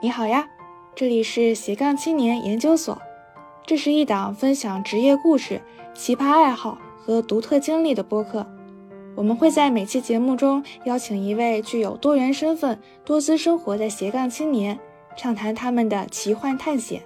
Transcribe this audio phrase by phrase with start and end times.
[0.00, 0.48] 你好呀，
[0.94, 2.96] 这里是斜杠青年研究所。
[3.66, 5.60] 这是一档分享职业故事、
[5.92, 8.46] 奇葩爱好和独特经历的播客。
[9.16, 14.78] 我们会在每期节目中邀请一位具有多元身份、多姿生活的斜杠青年，
[15.16, 17.02] 畅谈他们的奇幻探险。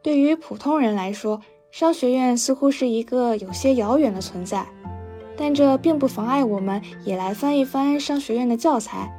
[0.00, 1.40] 对于普通人来说，
[1.72, 4.64] 商学院似乎是一个有些遥远的存在。
[5.40, 9.10] 但这并不妨碍我们也来翻一翻商学院的教材，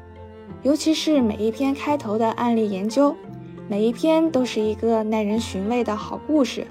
[0.64, 3.16] 尤其是每一篇开头的案例研究，
[3.70, 6.68] 每一篇都是一个耐人寻味的好故事。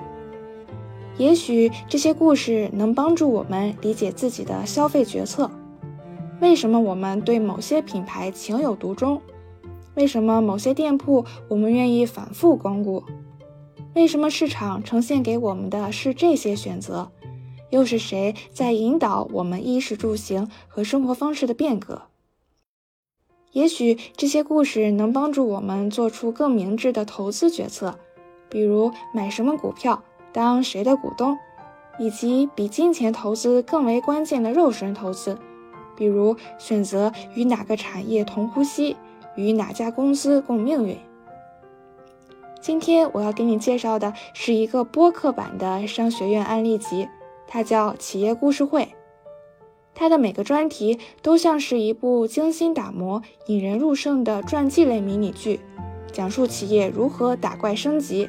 [1.16, 5.50] 也许这些故事能帮助我们理解自己的消费决策。
[6.40, 9.20] 为什么我们对某些品牌情有独钟？
[9.94, 13.02] 为什么某些店铺我们愿意反复光顾？
[13.94, 17.10] 为什么市场呈现给我们的是这些选择？
[17.70, 22.02] 又是谁在引导我们衣食住行和生活方式的变革？
[23.52, 27.98] 也许这些故事能帮助我们做出更明智的投资决策，
[28.48, 31.36] 比如买什么股票、当谁的股东，
[31.98, 35.38] 以及比金钱投资更为关键的肉身投资，
[35.96, 38.96] 比如选择与哪个产业同呼吸，
[39.34, 40.96] 与哪家公司共命运。
[42.60, 47.08] 今天我要给你介绍的是一个播客版的商学院案例集。
[47.48, 48.94] 它叫企业故事会，
[49.94, 55.58] 它的每个专题都像是一部精心打磨、引人入胜的传记类迷你剧，
[56.12, 58.28] 讲述企业如何打怪升级。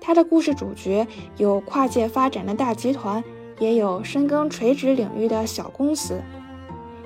[0.00, 1.06] 它的故事主角
[1.38, 3.24] 有跨界发展的大集团，
[3.58, 6.20] 也有深耕垂直领域的小公司，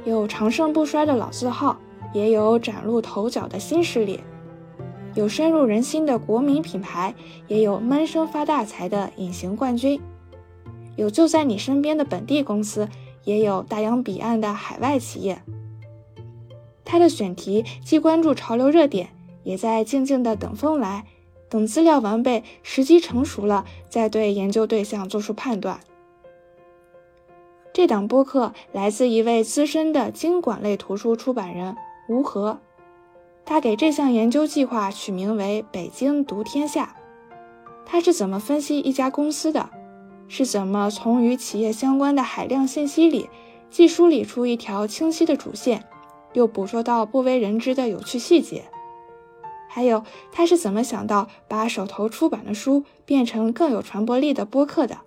[0.05, 1.79] 有长盛不衰的老字号，
[2.13, 4.19] 也有崭露头角的新势力，
[5.15, 7.15] 有深入人心的国民品牌，
[7.47, 10.01] 也有闷声发大财的隐形冠军。
[10.99, 12.89] 有就在你身边的本地公司，
[13.23, 15.41] 也有大洋彼岸的海外企业。
[16.85, 19.11] 他的选题既关注潮流热点，
[19.45, 21.05] 也在静静的等风来，
[21.49, 25.79] 等资料完备、时机成熟了，再对研究对象做出判断。
[27.73, 31.77] 这档播客来自一位资深的经管类图书出版人
[32.09, 32.59] 吴和，
[33.45, 36.97] 他给这项研究计划取名为“北京读天下”。
[37.87, 39.71] 他是怎么分析一家公司的？
[40.29, 43.29] 是怎么从与企业相关的海量信息里，
[43.71, 45.85] 既梳理出一条清晰的主线，
[46.35, 48.65] 又捕捉到不为人知的有趣细节？
[49.69, 54.99] 还有，他是怎么想到把手头出版的书变成更有传播力的播客的？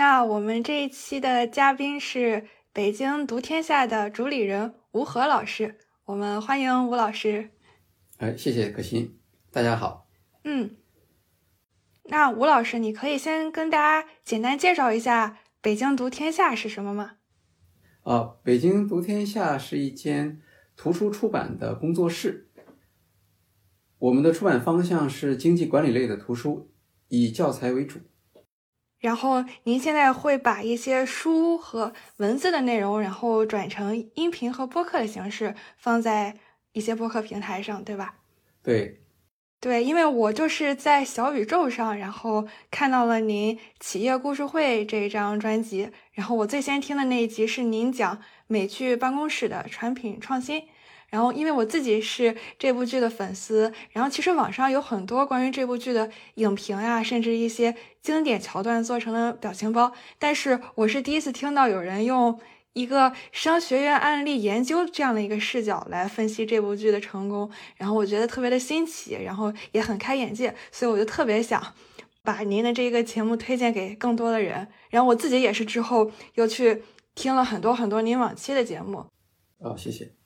[0.00, 7.50] 那我们这一期的嘉宾是北京读天下的主理人吴和老师，我们欢迎吴老师。
[8.16, 9.18] 哎，谢谢可心，
[9.52, 10.08] 大家好。
[10.44, 10.78] 嗯，
[12.04, 17.16] 那吴老师，你可以先跟大家简单介绍一下北京读天下是什么吗？
[18.04, 20.40] 啊，北京读天下是一间
[20.76, 22.48] 图书出版的工作室，
[23.98, 26.72] 我们的出版方向是经济管理类的图书，
[27.08, 28.00] 以教材为主。
[29.00, 36.36] 然后您现在会把一些书和文字的内容，然后转成音频和播客的形式，放在
[36.72, 38.16] 一些播客平台上，对吧？
[38.62, 39.00] 对，
[39.58, 50.64] 对，因为我就是在小宇宙上，然后看到了您企业故事会这一张专辑，然后我最先听的那一集是您讲美剧办公室的产品创新。
[51.10, 59.92] 然后，因为我自己是这部剧的粉丝，然后其实网上有很多关于这部剧的影评呀，甚至一些经典桥段做成了表情包。
[60.18, 62.40] 但是我是第一次听到有人用
[62.74, 71.60] 一个商学院案例研究这样的一个视角来分析这部剧的成功，然后我觉得特别的新奇，然后也很开眼界，所以我就特别想
[72.22, 74.68] 把您的这个节目推荐给更多的人。
[74.90, 76.84] 然后我自己也是之后又去
[77.16, 79.04] 听了很多很多您往期的节目。
[79.58, 80.19] 哦，谢谢。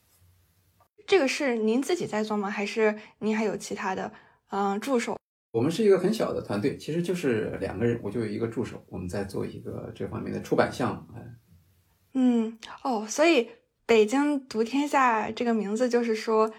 [1.06, 2.48] 这个是您自己在做吗？
[2.48, 4.10] 还是您还有其他的
[4.50, 5.18] 嗯助手？
[5.52, 11.14] 我们是一个很小的团队，其实就是两个人，我就有一个助手，我们在做一个这方面的出版项目。
[12.14, 13.48] 嗯哦，所以
[13.86, 16.52] 北京读天下这个名字就是说，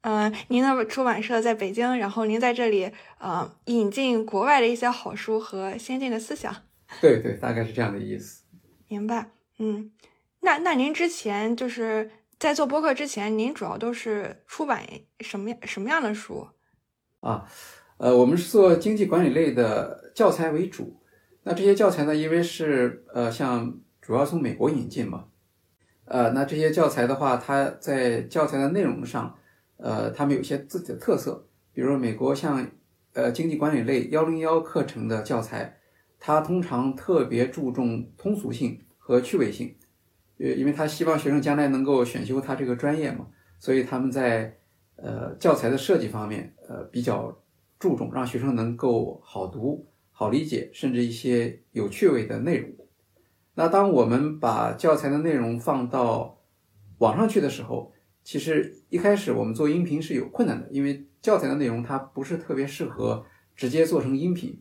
[0.00, 6.54] 嗯，您的出版社在北京，然后您在这里呃引进国外的一些好书和先进的思想。
[7.00, 8.44] 对对，大概是这样的意思。
[8.88, 9.30] 明白。
[9.58, 9.92] 嗯，
[10.40, 12.10] 那那您之前就是。
[12.38, 14.82] 在做播客之前，您主要都是出版
[15.20, 16.48] 什么样什么样的书？
[17.20, 17.46] 啊，
[17.96, 21.00] 呃，我们是做经济管理类的教材为主。
[21.42, 25.26] 那这些教材呢，因为是呃，像主要从美国引进嘛，
[26.06, 29.38] 呃，那这些教材的话，它在教材的内容上，
[29.76, 32.66] 呃，他们有些自己的特色，比如说美国像
[33.12, 35.78] 呃经济管理类幺零幺课程的教材，
[36.18, 39.76] 它通常特别注重通俗性和趣味性，
[40.38, 43.26] 呃，因为他希望学生将来能够选修他这个专业嘛，
[43.58, 44.58] 所以他们在
[44.96, 47.40] 呃教材的设计方面，呃比较
[47.78, 52.70] 注重让学生能够好读、好理解，甚至一些有趣味的内容。
[53.54, 56.40] 那当我们把教材的内容放到
[56.98, 57.92] 网上去的时候，
[58.24, 64.60] 其实一开始我们做音频是有困难的，因为教材的内容它不是特别适合直接做成音频。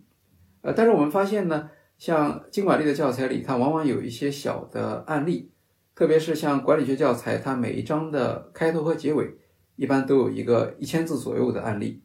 [0.62, 5.52] 呃，但是我们发现呢，像经管类的教材里，它往往有一些小的案例，
[5.96, 9.36] 特别是像管理学教材，它每一章的开头和结尾
[9.76, 12.04] 一般都有一个一千字左右的案例。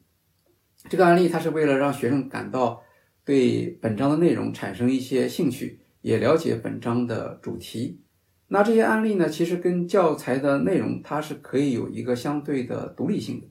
[0.89, 2.83] 这个案例它是为了让学生感到
[3.25, 5.81] 对本章的内容产生一些兴趣。
[6.01, 8.01] 也了解本章的主题，
[8.47, 13.49] 那这些案例呢，其实跟教材的内容它是可以有一个相对的独立性的，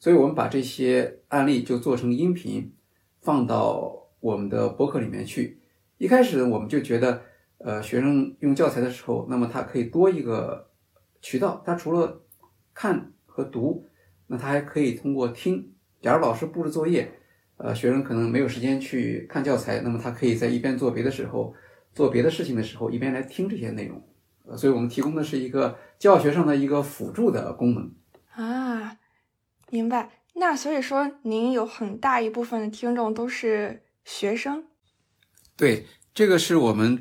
[0.00, 2.74] 所以我们把这些案例就做成音频，
[3.22, 5.60] 放到我们的博客里面去。
[5.96, 7.22] 一开始我们就觉得，
[7.66, 10.70] 呃，学生用教材的时候，那么他可以多一个
[11.20, 12.22] 渠道，他除了
[12.72, 13.84] 看和读，
[14.28, 15.74] 那他还可以通过听。
[16.00, 17.12] 假如老师布置作业，
[17.56, 21.52] 呃，学生可能没有时间去看教材，那么他可以在一边做别的时候。
[21.92, 24.06] 做别的事情的时候，一边来听这些内容，
[24.44, 27.90] 呃，所以我们提供的是一个教学上的一个辅助的功能
[28.34, 28.98] 啊，
[29.70, 30.10] 明白。
[30.34, 34.66] 那所以说，您有很大一部分的听众都是学生。
[35.56, 37.00] 对，这个是我们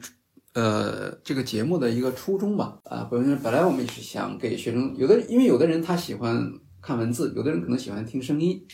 [0.56, 2.80] 呃这个节目的一个初衷吧。
[2.86, 8.66] 啊，本本来我们也是想给学生，有的因为有的人他喜欢看文字，有的人可能喜欢听声音，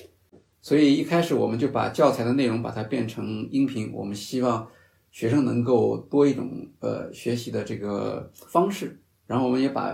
[0.61, 4.65] 所以一开始我们就把教材的内容把它变成音频，我们希望。
[5.13, 9.93] 学生能够多一种呃学习的这个方式，然后我们也把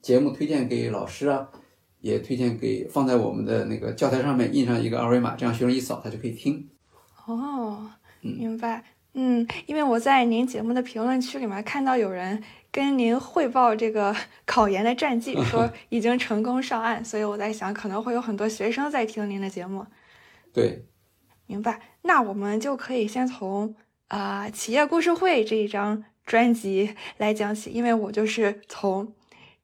[0.00, 1.48] 节目推荐给老师啊，
[2.00, 6.68] 也推荐给放在我们的那个教材上面印上一个二维码，这样学生一扫他就可以听。
[7.26, 7.90] 哦，
[8.20, 8.78] 明白。
[8.78, 14.14] 嗯，因为我在您节目的评论区里面看到有人跟您汇报这个
[14.46, 19.86] 考研的战绩，说 已经成功上岸，所以我在想可能会有很多学生在听您的节目。
[20.52, 20.86] 对，
[21.46, 21.80] 明白。
[22.02, 23.74] 那我们就可以先从。
[24.08, 29.14] 啊，企业故事会这一张专辑来讲起，因为我就是从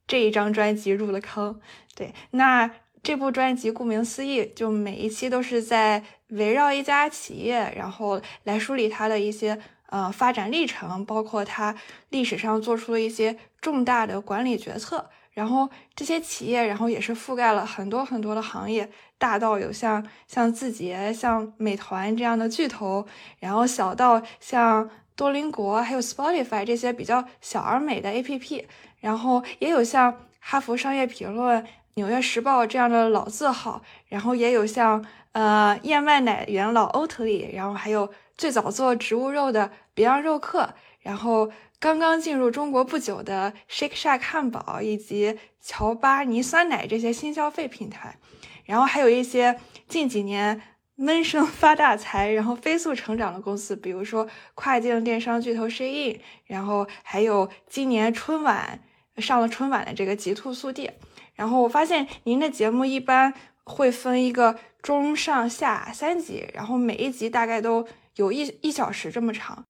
[0.07, 1.61] 这一张专辑入了坑。
[1.95, 2.71] 对，那
[3.03, 11.75] 这部专辑顾名思义，就每一期都是在围绕一家企业，然后来梳理它的一些呃发展历程，包括它
[12.11, 15.09] 历史上做出了一些重大的管理决策。
[15.33, 23.07] 然后这些企业，然后也是覆盖了很多很多的行业，大到有像像字节、像美团这样的巨头，
[23.39, 28.65] 然后小到像多邻国、还有 Spotify 这些比较小而美的 APP，
[28.99, 31.65] 然后也有像哈佛商业评论、
[31.99, 41.51] 纽约时报这样的老字号，然后也有像呃燕麦奶元老欧特利，然后还有最早做植物肉的别样肉客，然后。
[41.81, 48.17] 刚刚进入中国不久的 Shake Shack 汉堡以及乔巴尼酸奶这些新消费品牌，
[48.65, 50.61] 然后还有一些近几年
[50.97, 58.81] 闷声发大财，然后飞速成长的公司，比如说跨境电商巨头 Shein，然后还有今年春晚
[59.19, 60.91] 上了春晚的这个极兔速递。
[61.39, 69.65] 然后我发现您的节目一般会分一个中上下三集，然后每一集大概都有一一小时这么长。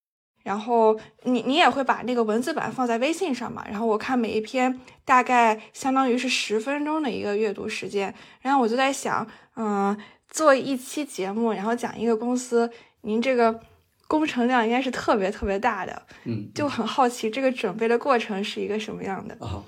[0.45, 3.67] 然后你你也会把那个文字版放在微信上嘛？
[3.69, 8.15] 然后我看每一篇大概相当于是十分钟的一个阅读时间。
[8.41, 9.95] 然后我就在想，嗯，
[10.31, 12.71] 做一期节目，然后讲一个公司，
[13.03, 13.61] 您这个
[14.07, 16.03] 工程量应该是特别特别大的。
[16.25, 19.35] 嗯，就很好奇这个准备的过程是一个什么样的。
[19.35, 19.65] 啊哦，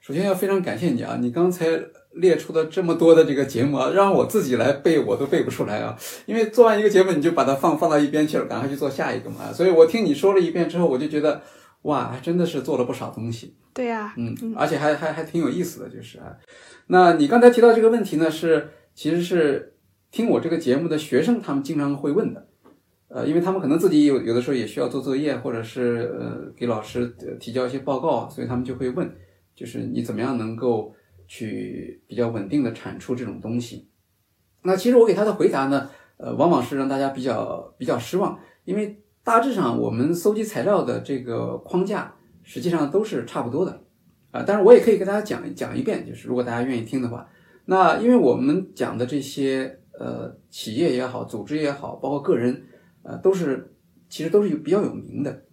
[0.00, 1.66] 首先要非常感谢你啊，你刚才。
[2.14, 5.96] 列出的这么多的这个节目啊，让我自己来背我都背不出来啊！
[6.26, 9.52] 因为做完一个节目你就把它放放到一边去了，赶快去做下一个嘛。
[9.52, 11.40] 所以我听你说了一遍之后，我就觉得
[11.82, 13.54] 哇，还真的是做了不少东西。
[13.72, 16.36] 对呀，嗯，而且还还还挺有意思的，就是啊。
[16.88, 19.74] 那你刚才提到这个问题呢，是其实是
[20.10, 22.44] 听我这个节目的学生他们经常会问的，
[23.06, 29.08] 呃，因为他们可能自己有有的时候也需要做作业，或者是呃给老师提交一些报告，所以他们就会问，
[29.60, 30.94] 就是你怎么样能够。
[31.32, 33.88] 去比较稳定的产出这种东西，
[34.62, 42.12] 那其实我给他的回答呢，呃，往往是让大家比较比较失望，因为大致上我们搜集材料的这个框架
[42.42, 43.80] 实际上都是差不多的，
[44.32, 47.28] 啊，但是我也可以给大家讲讲一遍，就是如果大家愿意听的话，
[47.66, 52.60] 那因为我们讲的这些呃企业也好，组织也好，包括个人，
[53.04, 53.72] 呃，都是
[54.08, 55.44] 其实都是有比较有名的，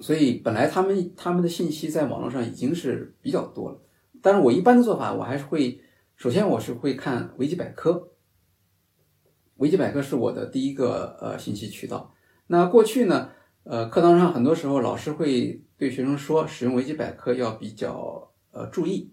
[0.00, 3.80] 所以本来他们他们的信息在网络上已经是比较多了。
[4.22, 5.80] 但是我一般的做法，我还是会
[6.16, 8.10] 首先我是会看维基百科，
[9.56, 12.14] 维基百科是我的第一个呃信息渠道。
[12.46, 13.30] 那过去呢，
[13.64, 19.12] 呃，课堂上很多时候老师会对学生说，使用维基百科要比较呃注意。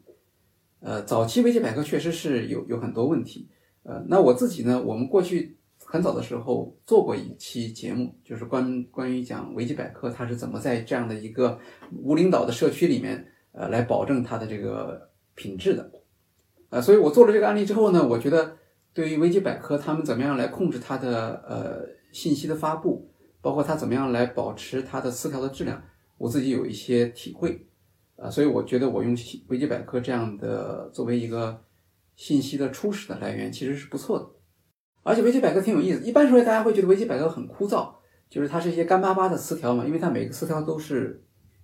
[0.79, 3.49] 呃，早期维基百科确实是有有很多问题。
[3.83, 5.57] 呃，那我自己呢，我们过去
[5.91, 11.59] 很早的时候做过一期节目，就是关关于讲维基百科它是怎么在这样的一个
[12.01, 15.91] 无领导的社区里面，呃，来保证它的这个品质的。
[16.69, 18.55] 呃，所以我做了这个案例之后呢，我觉得
[18.93, 25.83] 对于维基百科他们怎么样来控制它的呃信息的发布，包括它怎么样来保持它的词条的质量，
[26.17, 27.67] 我自己有一些体会。
[28.15, 29.11] 啊，所以我觉得我用
[29.49, 31.61] 维基百科这样的作为一个
[32.15, 34.25] 信息的初始的来源，其实是不错的。
[35.03, 37.93] 而且维基百科挺有意思，一般说来大家会觉得维基百科很枯燥，
[38.29, 41.23] 就是它是一些干巴巴的词条嘛，因为它每个词条都是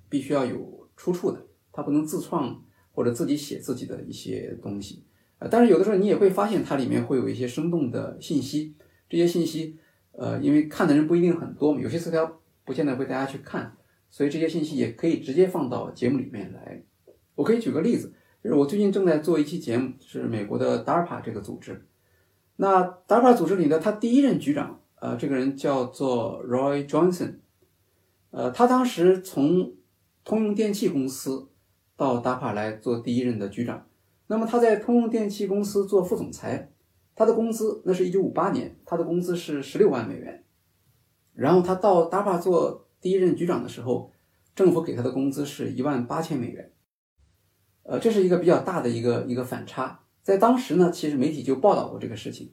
[0.09, 5.05] 必须要有出处的，它不能自创或者自己写自己的一些东西。
[5.39, 8.75] 呃，但是有的时候你也会发现它里面会有一些生动的信息，
[9.07, 9.77] 这些信息，
[10.13, 13.71] 呃，因为看的人不一定很多嘛，有些词条不见得会大家去看。
[14.09, 16.81] 所以这些信息也可以直接放到节目里面来。
[17.35, 21.86] 我可以举个例子，就是我最近正在做一期节目，是美国的 DARPA 这个组织。
[22.57, 27.37] 那 DARPA 组织里的他第一任局长，呃，这个人叫做 Roy Johnson，
[28.31, 29.73] 呃，他当时从
[30.23, 31.47] 通用电气公司
[31.95, 33.87] 到 DARPA 来做第一任的局长。
[34.27, 36.71] 那么他在通用电气公司做副总裁，
[37.15, 40.43] 他的工资那是一九五八年，他的工资是十六万美元。
[41.33, 42.83] 然后他到 DARPA 做。
[42.99, 44.11] 第一任局长的时候，
[44.55, 46.71] 政府给他的工资是一万八千美元，
[47.83, 49.99] 呃，这是一个比较大的一个一个反差。
[50.27, 52.51] 在当时呢，其实媒体就报道过这个事情，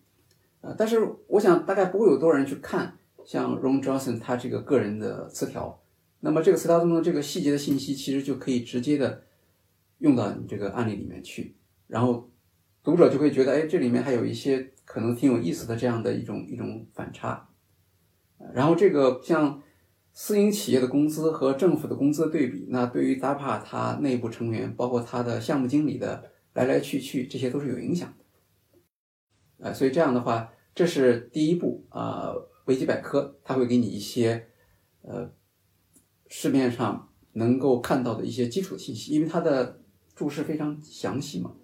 [0.60, 5.82] 呃，但是我想大概不会有多少人去看像 Ron Johnson 他这个个人的词条。
[6.20, 9.24] 那么这个词条中的这个细节的信息，其实就可以直接的
[9.98, 11.56] 用到你这个案例里面去，
[11.88, 12.30] 然后
[12.84, 17.48] 读者就会觉得，哎，这里面还有一些可能挺有意思的这样的一种一种反差。
[18.52, 19.60] 然后这个像。
[20.16, 28.24] 私营企业的工资和政府的工资对比，那对于 DAPA 它内部成员，包括它的项目经理的来来去去，这些都是有影响的。
[29.58, 32.32] 呃，所以这样的话，这是第一步啊。
[32.66, 34.46] 维基百科它会给你一些
[35.02, 35.30] 呃
[36.28, 39.82] 市面上能够看到的一些基础信息，因为它的
[40.14, 41.54] 注释非常详细嘛。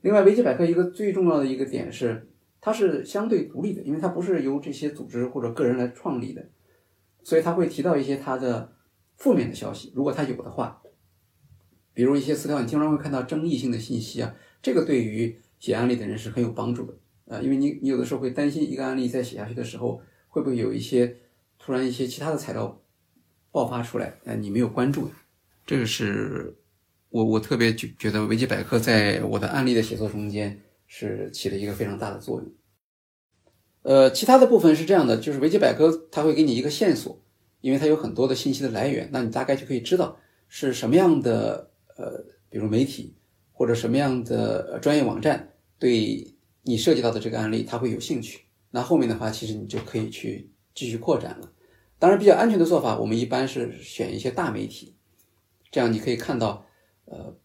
[0.00, 2.28] 另外，维基百科一个最重要的一个点是，
[2.60, 6.44] 它是相对独立的，因为它不是由这些组织或者个人来创立的。
[7.22, 8.72] 所以它会提到一些它的
[9.18, 10.82] 负面的消息，如果它有的话，
[12.00, 16.94] 比如一些资料，你经常会看到争议性的信息啊，这个对于写案例的人是很有帮助的
[17.26, 21.14] 啊，因为你你有的时候会担心一个案例在写下去的时候，会不会有一些
[21.58, 22.80] 突然一些其他的材料
[23.52, 25.10] 爆发出来，呃，你没有关注，
[25.66, 26.56] 这个是
[27.10, 32.50] 我我特别觉觉得维基百科在我的案例的写作中间是起了一个非常大的作用。
[33.82, 37.22] 呃，其他的部分是这样的，就是维基百科它会给你一个线索，
[37.60, 41.69] 因为它有很多的信息的来源，那你大概就可以知道是什么样的
[42.00, 43.14] 呃，比如媒体
[43.52, 48.46] 或者什么样的专业网站对你涉及到的这个案例它会有兴趣。
[48.70, 51.52] 那后面的话，其实你就可以去继续扩展了。
[51.98, 54.96] 当然，比较安全的做法，我们一般是选一些大媒体，
[55.70, 56.64] 这样你可以看到，
[57.04, 57.36] 呃，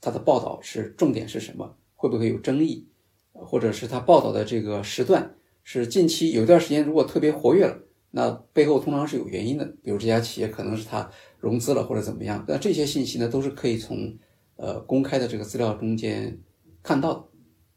[0.00, 2.88] 它的报道是重点是什么，会不会有争议，
[3.32, 5.36] 或者是它报道的这个时段。
[5.62, 7.78] 是近期有一段时间，如果特别活跃了，
[8.10, 11.08] 那背后通常是有原因的，比如这家企业可能是它
[11.42, 12.42] 融资了或者怎么样。
[12.48, 14.16] 那这些信息呢，都是可以从
[14.56, 16.40] 呃公开的这个资料中间
[16.82, 17.28] 看到的。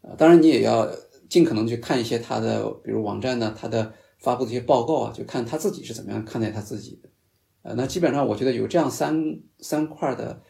[0.02, 0.88] 呃，当然你也要
[1.28, 7.10] 尽可能去看一些它的，比如网站呢，它的发布的一些报告啊，就看他自己是怎么样看待他自己的。
[7.64, 10.42] 呃，那基本上我觉得有这样三三块的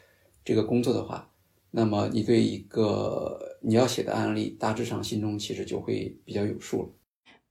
[0.44, 1.30] 这个工作的话，
[1.70, 6.88] 那么你对一个你要写的案例，大致上心中其实就会比较有数了。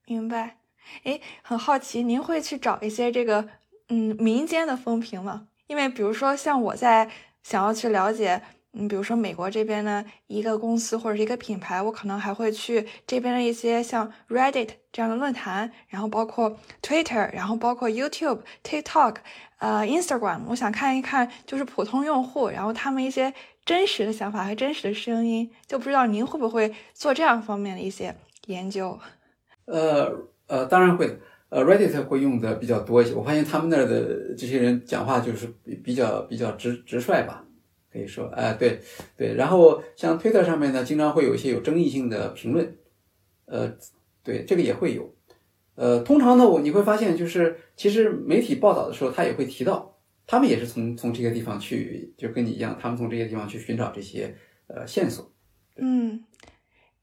[0.05, 0.59] 明白，
[1.03, 3.49] 哎，很好奇，您会去找一些这个
[3.89, 5.47] 嗯民间的风评吗？
[5.67, 7.09] 因为比如说像我在
[7.43, 8.41] 想要去了解，
[8.73, 19.15] 嗯，比如说美国这边的一个公司或者是一个品牌，我可能还会去这边的一些像 Reddit 这样的论坛，然后包括 Twitter，然后包括 YouTube、TikTok，
[19.59, 28.15] 呃，Instagram，我想看一看就是普通用户，然后他们一些真实的想法和真实的声音，就不知道您会不会做这样方面的一些
[28.47, 28.99] 研究。
[29.65, 30.11] 呃
[30.47, 31.17] 呃，当然会。
[31.49, 33.13] 呃，Reddit 会用的比较多一些。
[33.13, 37.45] 我发现他们那儿的这些人讲话就是比比较比较直直率吧，
[37.91, 38.81] 可以说，哎，对
[39.15, 39.35] 对。
[39.35, 42.75] 然后像 Twitter 上面呢，经常会有一些有争议性的评论，
[43.45, 43.77] 呃，
[44.23, 45.13] 对，这个也会有。
[45.75, 54.35] 呃，通常呢，我你会发现就是，其实媒体报道的时候，他也会提到，他们也是从从这些地方去，就跟你一样，他们从这些地方去寻找这些
[54.67, 55.31] 呃线索。
[55.75, 56.23] 嗯，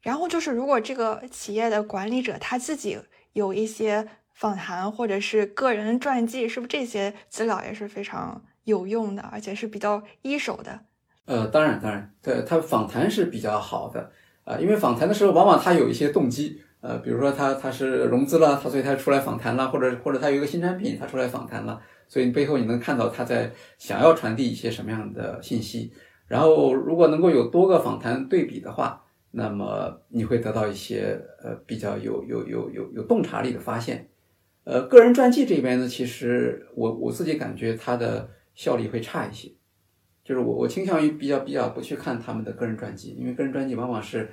[0.00, 2.98] 然后就是如果这个企业的管理者他自己
[3.34, 4.08] 有一些
[4.42, 10.80] 访谈或者是个人传记，是不是这些资料也是非常有用的，而且是比较一手的？
[11.26, 14.10] 呃，当然，当然，对他访谈是比较好的
[14.42, 25.92] 啊，因为访谈的时候往往他有一些动机，呃，比如说他他是融资了，他所以他出来访谈了，或者或者他有一个新产品，他出来访谈了，所以你背后你能看到他在想要传递一些什么样的信息。
[26.26, 34.08] 然后如果能够有多个访谈对比的话，那么你会得到一些呃比较有有有有有洞察力的发现。
[34.64, 39.50] 呃，个人传记这边呢，其实我我自己感觉它的效力会差一些。
[40.24, 44.30] 就是我，我倾向于比较比较不去看他们的个人传记，因为个人传记往往是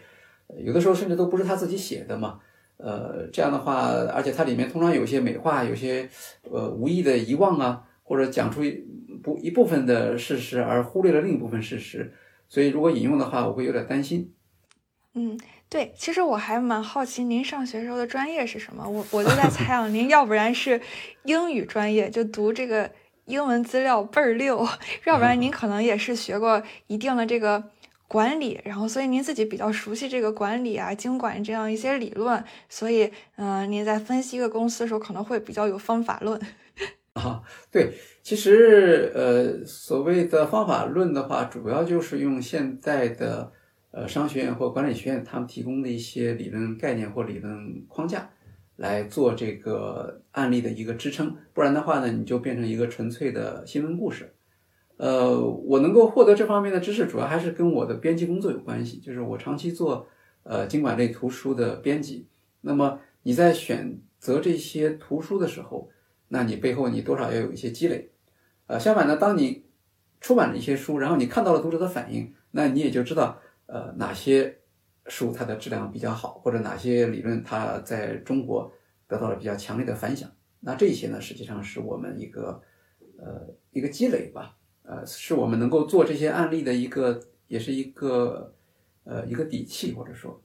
[0.58, 2.40] 有的时候甚至都不是他自己写的嘛。
[2.78, 6.08] 呃，这样的话，而且它里面通常有些美化，有些
[6.44, 8.72] 呃无意的遗忘啊，或者讲出一
[9.22, 12.14] 不一部分的事实而忽略了另一部分事实，
[12.48, 14.32] 所以如果引用的话，我会有点担心。
[15.14, 15.38] 嗯，
[15.70, 20.82] 对，其实我还蛮好奇您上学时候的专业是什么，我我就在 猜想您要不然是
[21.24, 22.90] 英语专业，就读这个。
[23.30, 24.68] 英文资料倍儿溜，
[25.06, 27.64] 要不然您可能也是学过一定的这个
[28.08, 36.42] 管理，然后所以您自己比较熟悉这个管理啊、经管这样一些理论，所以嗯，您在分析一个公司的时候可能会比较有方法论。
[37.14, 43.52] 啊，对，其实呃，所谓的方法论的话，主要就是用现在的
[43.92, 48.30] 呃商学院或管理学院他们提供的一些理论概念或理论框架。
[48.80, 54.34] 来做这个案例的一个支撑，不然的话呢，你就变成一个纯粹的新闻故事。
[54.96, 60.08] 呃，我能够获得这方面的知识，主要还是跟我的编辑工作有关系，就是我长期做
[60.44, 62.30] 呃经管类图书的编辑。
[62.62, 65.90] 那么你在选择这些图书的时候，
[66.30, 68.12] 那你背后你多少要有一些积累。
[68.68, 69.66] 呃，相反呢，当你
[70.22, 74.56] 出版了一些书，然后你看到了读者的反应，那你也就知道呃哪些。
[75.08, 78.72] 书它的质量比较好，或者哪些理论它在中国
[79.08, 80.30] 得到了比较强烈的反响，
[80.60, 82.62] 那这些呢，实际上是我们一个
[83.18, 88.54] 呃一个积累吧，呃，是我们能够做这些案例的一个，也是一个
[89.04, 90.40] 呃一个底气，或者说，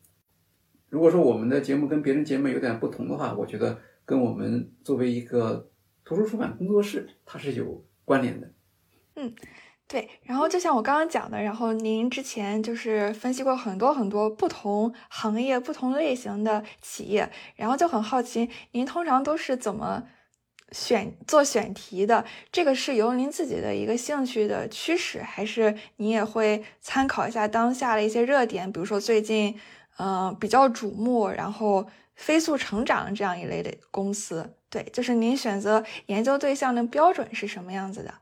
[0.88, 5.68] 如果说我们的节目跟别人节目有点不同的话，我觉得跟我们作为一个
[6.06, 8.50] 图书出版工作室，它是有关联的。
[9.16, 9.34] 嗯。
[9.87, 20.05] 对，然后就像我刚刚讲的，然后您之前就是分析过很多很多不同行业、不同类型的企业，然后就很好奇，您通常都是怎么
[20.73, 22.25] 选做选题的？
[22.51, 29.55] 这个是由您自己的一个兴趣的驱使，还是您也会参考一下当下的一些热点，比如说最近
[29.99, 34.57] 嗯比较瞩目，然后飞速成长这样一类的公司？
[34.70, 38.14] 对，就是您选择研究对象的标准是什么样子的？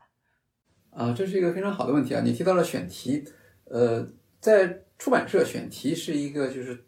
[0.95, 2.21] 啊，这是一个非常好的问题啊！
[2.23, 3.23] 你提到了选题，
[3.65, 4.07] 呃，
[4.39, 6.85] 在出版社选题是一个就是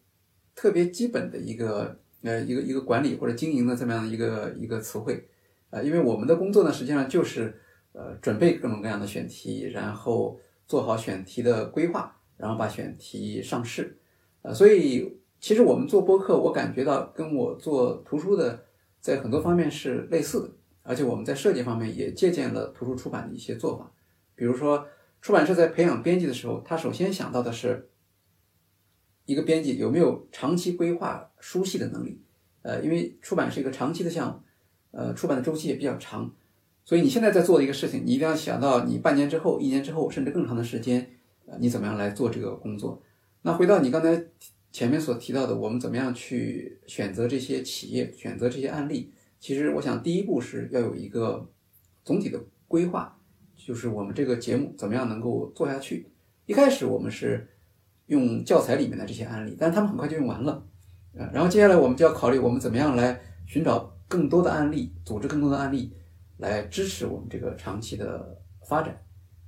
[0.54, 5.28] 特别基本的一个呃一个一个管理或者经营的这么样的一个一个词汇
[5.72, 7.60] 啊，因为我们的工作呢，实际上就是
[7.94, 13.98] 呃准备各种各样的选题，然后做好选题的规划，然后把选题上市
[14.44, 18.66] 啊，所以其实我们做播客，我感觉到跟我做图书的
[19.02, 20.52] 在很多方面是类似的，
[20.84, 23.92] 而且我们在设计方面也借鉴了图书出版的一些做法。
[24.36, 24.88] 比如说，
[25.22, 27.90] 出版社在培养编辑的时候，他首先想到的是，
[29.26, 32.22] 一个编辑有没有长期规划书系的能力。
[32.62, 34.42] 呃，因为出版是一个长期的项目，
[34.92, 36.34] 呃，出版的周期也比较长，
[36.84, 41.10] 所以你现在在做的一个事情，你一定要想到你半年之后、一年之后，甚至更长的时间，
[41.46, 43.02] 呃，你怎么样来做这个工作？
[43.44, 44.26] 那回到你刚才
[44.72, 49.14] 前面所提到的，我们怎么样去选择这些企业、选择这些案例？
[49.40, 51.48] 其实，我想第一步是要有一个
[52.04, 53.20] 总体的规划。
[53.66, 56.08] 就是我们这个节目怎么样能够做下去？
[56.46, 57.50] 一开始我们是
[58.06, 60.64] 用教材里面的这些案例，但是他们很快就用完了，
[61.18, 65.92] 呃，然后接下来我们就要考虑我们怎么样来寻找更多的案例，组织更多的案例
[66.38, 68.96] 来支持我们这个长期的发展。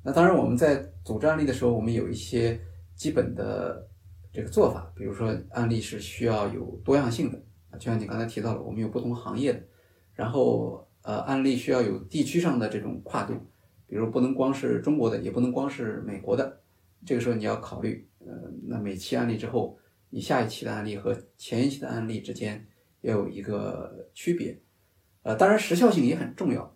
[0.01, 2.59] 那当然我们在组织案例的时候，我们有一些
[2.95, 3.87] 基本的
[4.33, 7.39] 这个做法，比如说案例是需要有多样性的，
[7.77, 9.61] 就像你刚才提到了，我们有不同行业的，
[10.15, 13.35] 然后呃案例需要有地区上的这种跨度。
[13.87, 16.61] 比如不能光是中国的，也不能光是美国的，
[17.05, 18.27] 这个时候你要考虑，呃，
[18.63, 22.67] 那每期案例之后，你下一期的案例和前一期的案例之间
[23.01, 24.59] 要有一个区别，
[25.23, 26.75] 呃，当然时效性也很重要。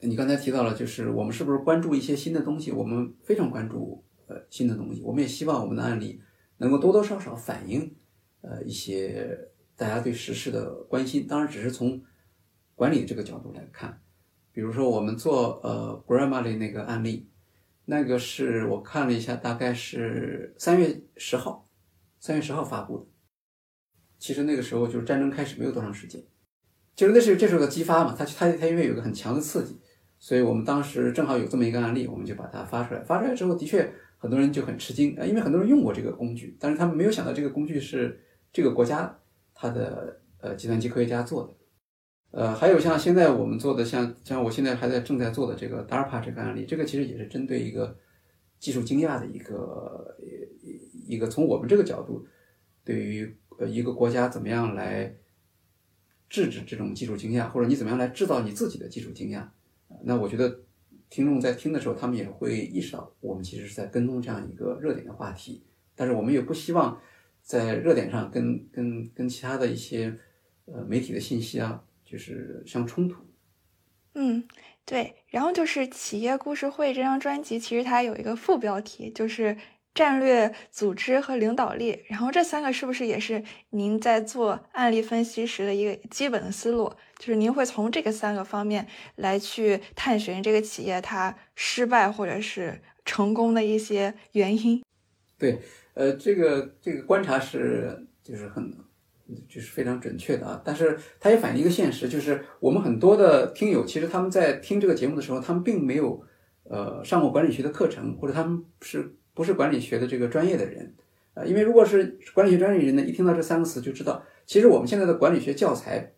[0.00, 2.70] 你刚才提到了，就是我们是不是关注一些新的东西？
[2.70, 6.20] 我们非常关注呃新的东西，我们也希望我们的案例
[6.58, 7.94] 能够多多少少反映
[8.42, 11.26] 呃一些大家对时事的关心。
[11.26, 12.02] 当然，只是从
[12.74, 13.98] 管理这个角度来看。
[14.56, 17.28] 比如说我们做呃 Grammarly 那个案例，
[17.84, 21.68] 那个是我看了一下，大概是三月十号，
[22.18, 23.04] 三月十号发布的。
[24.18, 26.24] 其实那个时候就是战争开始没有多长时间，
[26.94, 29.78] 就是那是这是个激发嘛，它它它因为有个很强的刺激，
[30.18, 33.04] 所以我们当时正好有这么一个案例，我们就把它发出来。
[33.04, 38.18] 发出来之后，的确很多人就很吃惊啊，因为很多人用过这个工具，但是他们没有想到这个工具是
[38.50, 39.18] 这个国家
[39.52, 41.52] 它的呃计算机科学家做的。
[42.36, 47.96] 呃，还有像现在我们做的，像像我现在还在正在做的这个 DARPA 这个案例，这个其实也是针对一个
[48.58, 50.14] 技术惊讶的一个
[51.06, 52.26] 一个从我们这个角度，
[52.84, 55.16] 对于呃一个国家怎么样来
[56.28, 59.48] 制止这种技术惊讶，或者你怎么样来制造你自己的技术惊讶，
[60.02, 60.60] 那我觉得
[61.08, 67.00] 听众在听的时候，他们也会意识到我们其实是在跟踪这样一个热点的话题，但是我们也不希望
[67.40, 70.14] 在热点上跟跟跟其他的一些
[70.66, 71.82] 呃媒体的信息啊。
[72.16, 73.16] 就是相冲突，
[74.14, 74.48] 嗯，
[74.86, 75.16] 对。
[75.28, 79.54] 然后就是《企业故事会》这张专辑，其实它有一个副标题，就是
[79.94, 82.04] 战略、组织和领导力。
[82.08, 86.90] 然后这三个是不是也是您在做案例分析时的一个基本的思路？
[87.18, 94.82] 就是您会从这个三个方面来去探寻这个企业它失败或者是成功的一些原因。
[95.36, 95.58] 对，
[95.92, 98.74] 呃，这个这个观察是就是很。
[99.48, 106.22] 就是非常准确的啊，但是它也反映一个现实，就是我们很多的听友，其实他们在听这个节目的时候，他们并没有
[106.64, 110.94] 呃上过管理学的课程，或者他们是不是管理学的这个专业的人
[111.34, 111.44] 啊？
[111.44, 116.12] 因为如果是管理学专业人呢，一听到这三个词就知道，其实我们现在的管理学教材，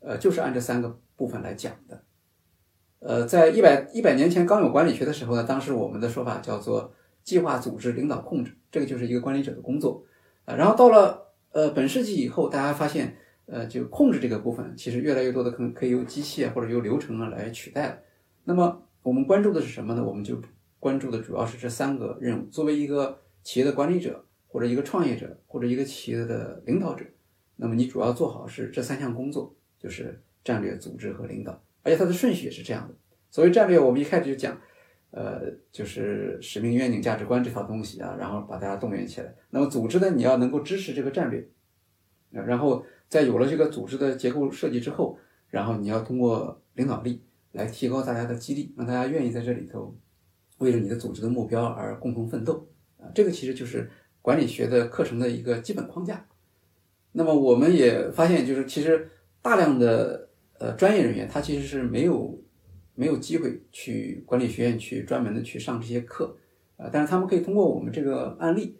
[0.00, 2.02] 呃，就是按这三个部分来讲的。
[2.98, 6.92] 呃，在一百一百年前刚有管理学的时候呢，当时我们的说法叫做
[7.24, 10.04] 计划、组织、领导、控制，这个就是一个管理者的工作
[10.44, 10.54] 啊。
[10.54, 17.98] 然后到了呃，本世纪以后，大家发现，呃，就控制这个部分，其实越来越多的可能可以由机器啊，或者由流程啊来取代了。
[18.44, 20.04] 那么我们关注的是什么呢？
[20.04, 20.40] 我们就
[20.78, 22.46] 关注的主要是这三个任务。
[22.46, 27.04] 作为一个企业的管理者，或者一个创业者，或者一个企业的领导者，
[27.56, 31.60] 那么你主要做好是这三项工作，就是战略、组织和领导。
[31.82, 32.94] 而且它的顺序也是这样的。
[33.28, 34.56] 所谓战略，我们一开始就讲。
[35.12, 35.42] 呃，
[35.72, 39.34] 就是使命、愿景、价值观这套东西啊，然后把大家动员起来。
[39.50, 41.48] 那么组织呢，你要能够支持这个战略，
[42.30, 45.18] 然后在有了这个组织的结构设计之后，
[45.48, 49.92] 然后你要通过领导力来提高大家的激励，让大家愿意在这里头
[50.58, 52.68] 为了你的组织的目标而共同奋斗
[53.00, 53.10] 啊。
[53.12, 53.90] 这个其实就是
[54.22, 56.24] 管理学的课程的一个基本框架。
[57.10, 59.10] 那么我们也发现，就是其实
[59.42, 60.28] 大量的
[60.60, 62.39] 呃专业人员他其实是没有。
[63.00, 66.36] 没有机会去管理学院去专门的去上这些课，
[66.76, 68.76] 呃，但是他们可以通过我们这个案例，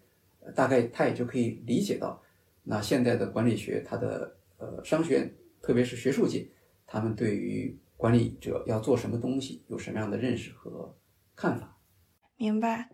[0.55, 2.21] 大概他也就可以理解到，
[2.63, 6.47] 那现在的管理学它的呃商学院，特别是学术界，
[6.87, 10.95] 他们对于管理者要做什么东西有什么样的认识和
[11.35, 11.79] 看法。
[12.37, 12.91] 明白。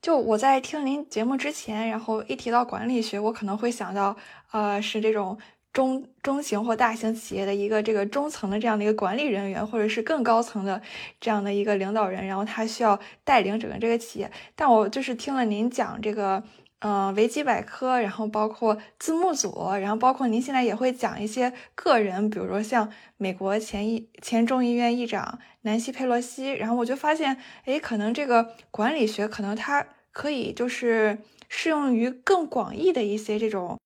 [0.00, 4.16] 就我在听您节目之前，然后一提到管理学，我可能会想到，
[4.52, 5.38] 呃，是这种。
[5.76, 10.80] 中中型或大型企业的一个这个中层的这样的一个管理人员，或者是更高层的
[11.20, 14.32] 这样的一个领导人，然后他需要带领整个这个企业。
[14.54, 16.42] 但我就是听了您讲这个，
[16.78, 27.36] 嗯，维基百科，然后包括字幕组，然后包括您现在也会讲一些个人，比如说像美国前议前众议院议长南希佩洛西，然后我就发现，
[27.66, 31.18] 哎，可能这个管理学可能它可以就是
[31.50, 33.78] 适用于更广义的一些这种，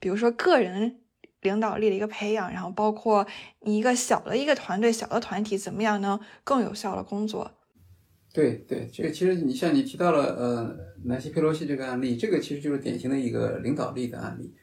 [0.00, 0.96] 比如说个人。
[1.42, 3.26] 领导力的一个培养，然后包括
[3.60, 7.50] 你一个小的一个团队、小的团体怎么样能更有效的工作？
[8.32, 14.54] 对对，这个其实你像你提到了呃南希佩洛西这个案例，这个其实就是典型的一个领导力的案例。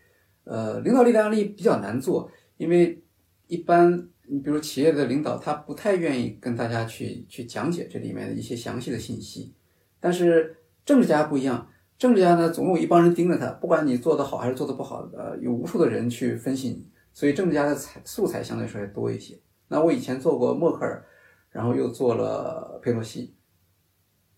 [0.45, 3.03] 呃，领导力的案例比较难做，因为
[3.47, 9.53] 一般你比如企业的领导他不太愿意跟大家去去讲解这里面的一些详细的信息，
[9.99, 11.69] 但是政治家不一样。
[11.97, 19.35] 政治家呢，总有一帮人盯着他，不管你做得好还是做得不好，呃，有无数的人去分析你，所以政治家的材素材相对说还多一些。
[19.67, 21.03] 那我以前做过默克尔，
[21.49, 23.35] 然后又做了佩洛西，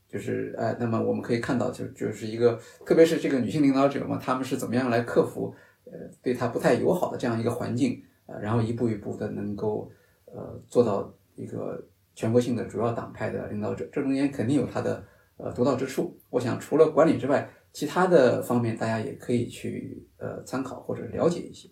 [0.07, 5.91] 就是哎，那么我们可以看到，就就是一个，特别是这个女性领导者嘛，他们是怎么样来克服，呃，
[6.21, 9.91] 对他不太友好的这样一个环境，呃，然后一步一步的能够，
[10.27, 15.03] 呃，做到一个全国性的主要党派的领导者，这中间肯定有他的。
[15.41, 21.69] 呃，独到之处，我想除了管理之外，其他的方面大家也可以去呃参考或者了解一些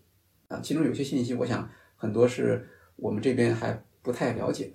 [0.47, 0.61] 啊。
[0.63, 4.73] 其中有些信息，我想很多是我们这边还不太了解。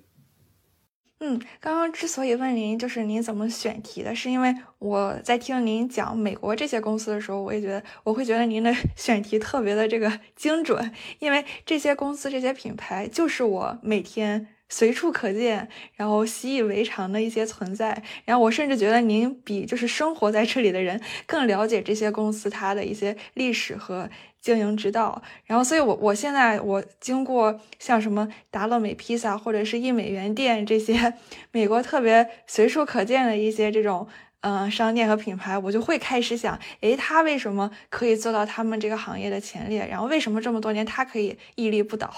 [1.20, 14.48] 嗯，刚刚之所以问您就是您怎么选题的，是因为我在听您讲美国这些公司的时候，我也觉得我会觉得您的 选题特别的这个精准，因为这些公司这些品牌就是我每天。
[14.72, 18.02] 随处可见，然后习以为常的一些存在。
[18.24, 24.08] 然后我甚至觉得您比就是生活在这里的人更了解这些公司它的一些历史和
[24.40, 25.20] 经营之道。
[25.44, 31.12] 然后，所以我我现在我经过像什么达乐美披萨或者是一美元店这些
[31.50, 34.08] 美国特别随处可见的一些这种。
[34.44, 39.86] 嗯，商店和品牌，我就会开始想，诶，他为什么可以做到他们这个行业的前列？
[39.86, 42.12] 然后为什么这么多年他可以屹立不倒？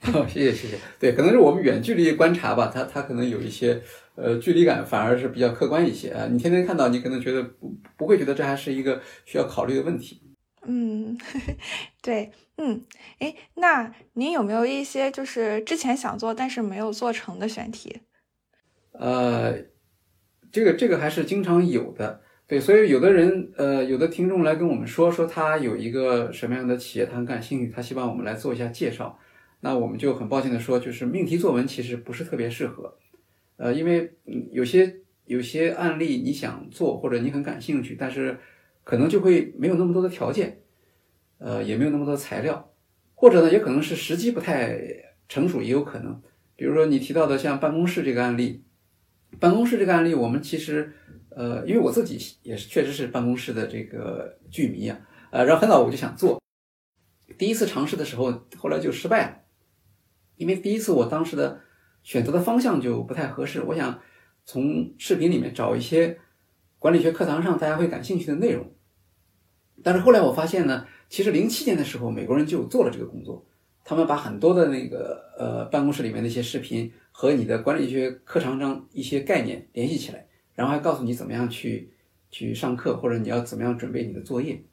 [0.28, 3.80] 谢谢谢谢，对，可能是我们远距离观察吧，他他可能有一些
[4.14, 6.26] 呃距离感，反而是比较客观一些啊。
[6.30, 10.22] 你天天看到，你可能觉得不不会觉得这还是一个需要考虑的问题。
[10.66, 11.18] 嗯，
[12.02, 12.84] 对，嗯，
[13.18, 18.00] 诶，那您有没有一些就是之前想做但是没有做成的选题？
[18.92, 19.70] 呃。
[20.52, 29.18] 这个这个还是经常有的，对，所以有的人，呃，有的听众来跟我们说，说他有一个什么样的企业，他很感兴趣，他希望我们来做一下介绍。
[29.64, 32.98] 那我们就很抱歉的说，就是命题作文其实不是特别适合，
[33.56, 34.12] 呃，因为
[34.50, 38.38] 有些有些案例你想做或者你很感兴趣，但是
[38.84, 40.62] 可能就会没有那么多的条件，
[41.38, 42.74] 呃，也没有那么多材料，
[43.14, 44.78] 或者呢，也可能是时机不太
[45.28, 46.20] 成熟，也有可能。
[46.56, 48.64] 比如说你提到的像办公室这个案例。
[49.40, 50.92] 办公室这个案例，我们其实，
[51.30, 56.38] 呃，因为我自己也是确实是办公室的这个剧迷啊，呃，然后很早我就想做，
[57.38, 59.41] 第一次尝试的时候，后来就失败了，
[60.42, 61.60] 因为第一次我当时的
[62.02, 64.00] 选择的方向就不太合适，我想
[64.44, 66.18] 从视频里面找一些
[66.78, 68.66] 管理学课堂上大家会感兴趣的内容，
[69.82, 73.46] 但是后来我发现呢，其实零七年的时候，美国人就做了这个工作，
[73.84, 76.92] 他们把很多的那个呃办公室里面的一些视频。
[77.14, 81.92] 和你的管理学课堂上一些概念联系起来，然后还告诉你怎么样去
[82.30, 84.64] 去上课，或者你要怎么样准备你的作业。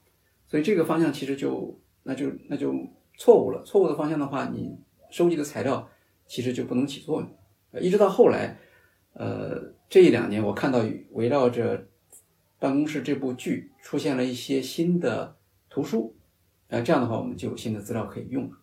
[0.47, 2.73] 所以这个方向其实就那就那就
[3.17, 3.61] 错误了。
[3.65, 4.73] 错误的方向的话，你
[5.09, 5.89] 收集的材料
[6.25, 7.81] 其实就不能起作用。
[7.81, 8.57] 一直到后来，
[9.13, 11.87] 呃，这一两年我看到围绕着
[12.57, 15.37] 办公室这部剧出现了一些新的
[15.69, 16.15] 图书，
[16.67, 18.57] 呃，这样的话我们就有新的资料可以用了。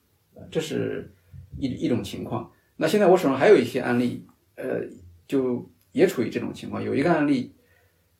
[0.50, 1.14] 这是
[1.58, 2.52] 一一种情况。
[2.76, 4.82] 那现在我手上还有一些案例，呃，
[5.26, 6.82] 就也处于这种情况。
[6.82, 7.54] 有一个案例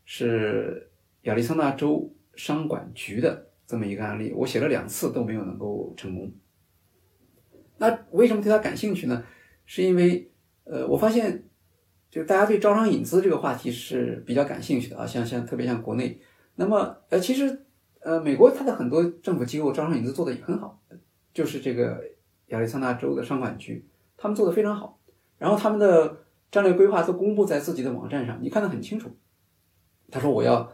[0.04, 0.90] 是
[1.22, 6.32] 亚利桑那州商管局的这么一个案例，我写了两次都没有能够成功。
[7.78, 9.24] 那为什么对他感兴趣呢？
[9.64, 10.30] 是因为
[10.64, 11.44] 呃，我发现
[12.10, 16.20] 就大家对招商引资这个话题是比较感兴趣的啊，像像特别像国内。
[16.54, 17.66] 那么呃，其实
[18.00, 20.80] 呃，美国它的很多政府机构招商引资做的也很好，
[21.34, 22.02] 就是这个
[22.46, 23.86] 亚利桑那州的商管局。
[24.16, 24.98] 他们做的非常好，
[25.36, 29.10] 然后他们的战略规划都公布在自己的网站上，你看得很清楚。
[30.10, 30.72] 他说我要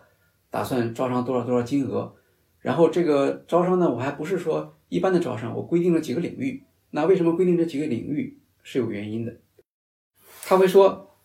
[0.51, 2.15] 打算招商多少多少金额，
[2.61, 6.63] 然后这个招商呢，我还不是说一般的招商，我规定了几个领域。
[6.93, 9.37] 那为什么规定这几个领域是有原因的？
[10.45, 11.17] 他会说，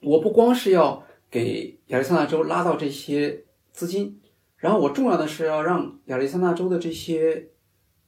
[0.00, 4.18] 我不光是要给亚利桑那州拉到这些资金，
[4.56, 7.50] 然后我重要的是要让亚利桑那州的这些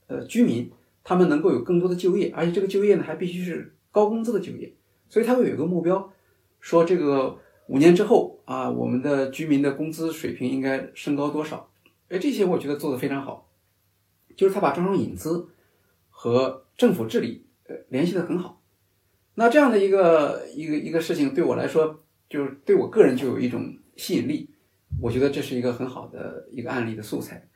[0.07, 0.73] 呃居民。
[1.09, 4.75] 他们能够有更多的就业，而且这个就业呢还必须是高工资的就业，
[5.09, 6.13] 所以他会有一个目标，
[6.59, 11.71] 说这个五年之后啊，我们的居民的工资水平应该升高多少？
[12.09, 13.49] 哎，这些我觉得做的非常好，
[14.35, 15.47] 就是他把招商引资
[16.11, 18.63] 和政府治理呃联系的很好。
[19.35, 23.63] 那这样的一个一个一个事情对我来说，就是对我个人就有一种
[23.97, 24.51] 吸引力，
[25.01, 27.49] 我觉得这是一个很好的一个案例的素材。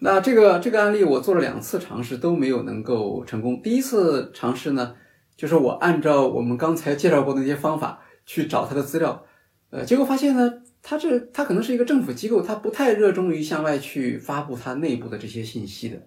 [0.00, 3.60] 那这个这个案例我做了两次尝试都没有能够成功。
[3.62, 4.96] 第一次尝试呢，
[5.36, 9.24] 就是我按照我们刚才介绍过的那些方法去找他的资料，
[9.70, 16.00] 呃，结果发现呢，他这他可能是一个政府机构，他不太热衷于向外去发布他内部的这些信息的。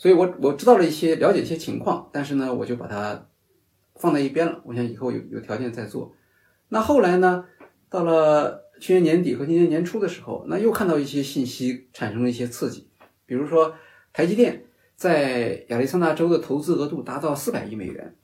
[0.00, 3.28] 所以我我知道了一些了解一些情况，但是呢，我就把它
[3.96, 4.62] 放在一边了。
[4.64, 6.14] 我想以后有有条件再做。
[6.70, 7.44] 那后来呢，
[7.90, 8.70] 到了。
[8.80, 12.88] 去年年底和今年年初的时候，那又看到一些信息产生了一些刺激，
[13.26, 13.74] 比如说
[14.10, 14.64] 台积电
[14.96, 18.16] 在亚利桑那州的投资额度达到四百亿美元，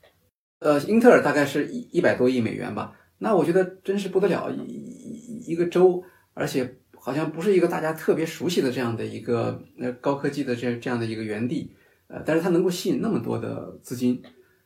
[0.61, 2.95] 呃，英特尔大概是一一百多亿美元吧。
[3.19, 11.71] 那我觉得真是不得了，一一个州，而且好像不是一个大家特别熟悉的这样的一个呃高科技的这这样的一个园地，
[12.09, 14.21] 呃，但是它能够吸引那么多的资金。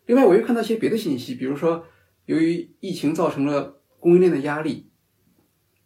[0.07, 1.85] 另外，我又看到一些别的信息，比如说
[2.25, 4.89] 由于疫情造成了供应链的压力。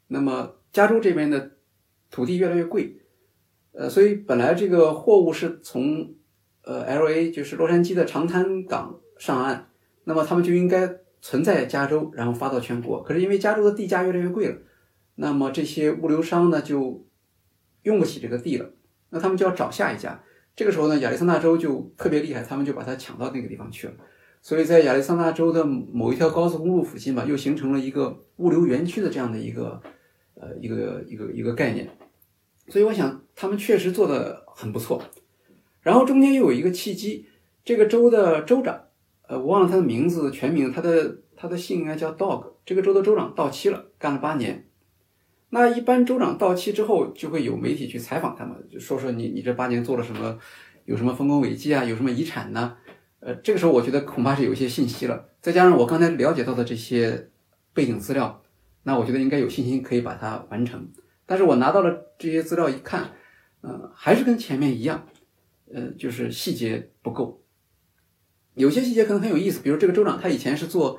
[0.07, 1.57] 那么加州这边的
[2.09, 3.01] 土地越来越贵，
[3.73, 6.15] 呃，所以本来这个货物是从
[6.63, 9.71] 呃 L A 就是洛杉矶的长滩港上岸，
[10.05, 10.89] 那么他们就应该
[11.21, 13.03] 存在加州，然后发到全国。
[13.03, 14.57] 可是因为加州的地价越来越贵了，
[15.17, 17.07] 那么这些物流商呢就
[17.83, 18.71] 用不起这个地了，
[19.11, 20.23] 那他们就要找下一家。
[20.57, 23.95] 这个时候呢，亚利桑那州就特别厉害，他们就把它抢到那个地方去了。
[24.41, 29.81] 所以在亚利桑那州的某一条高速公路附近吧，又形成了一个物流园区的这样的一个
[30.35, 31.89] 呃一个一个一个概念。
[32.69, 35.03] 所以我想他们确实做的很不错。
[35.83, 37.27] 然后中间又有一个契机，
[37.65, 38.81] 这个州的州长，
[39.27, 42.53] 呃，我忘了他的名字全名，他的他的姓应该叫 Dog。
[42.65, 44.69] 这个州的州长到期了，干了八年。
[45.55, 50.37] 那一般州长到期之后，就会有媒体去采访他们，就说说你你这八年做了什么，
[50.85, 52.77] 有什么丰功伟绩啊，有什么遗产呢？
[53.21, 55.29] 呃，这个时候我觉得恐怕是有一些信息了。
[55.41, 57.31] 再加上我刚才了解到的这些
[57.73, 58.43] 背景资料，
[58.83, 60.91] 那我觉得应该有信心可以把它完成。
[61.25, 63.13] 但是我拿到了这些资料一看，
[63.61, 65.07] 呃，还是跟前面一样，
[65.73, 67.45] 呃，就是细节不够。
[68.55, 70.99] 有些细节可能很有意思，比如这个州长他以前是做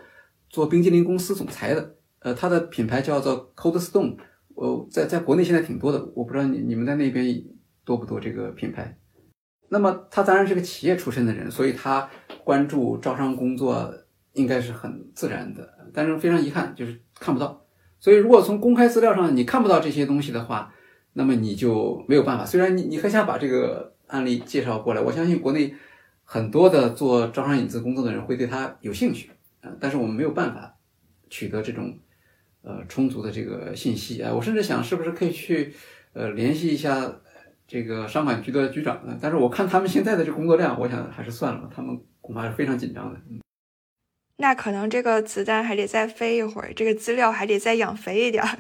[0.49, 4.15] 做冰激凌公司总裁的，呃，他的品牌叫做 Cold Stone。
[4.55, 7.43] 我在在国内现在挺多的，我不知道你你们在那边
[7.83, 8.97] 多不多这个品牌。
[9.67, 12.09] 那么他当然是个企业出身的人，所以他
[12.43, 13.93] 关注招商工作
[14.33, 15.67] 应该是很自然的。
[15.93, 17.65] 但是非常遗憾，就是看不到。
[17.99, 20.73] 所以如果从公开资料上你看不到这些东西的话，
[21.13, 22.45] 那么你就没有办法。
[22.45, 25.73] 虽然你你很想把这个案例介绍过来，我相信国内
[26.23, 30.77] 很多的做招商引资工作的人会对他有兴趣啊，但是我们没有办法
[31.29, 31.97] 取得这种。
[32.65, 35.71] 呃，充足的这个信息啊，我甚至想是不是可以去
[36.13, 37.21] 呃联系一下
[37.67, 39.15] 这个商管局的局长呢？
[39.21, 43.19] 但是我看他们现在的这工作量，我想还是算了，他们恐怕是非常紧张的。
[43.29, 43.39] 嗯，
[44.37, 48.57] 那可能这个子弹还得再飞一会儿，这个资料还得再养肥一点儿，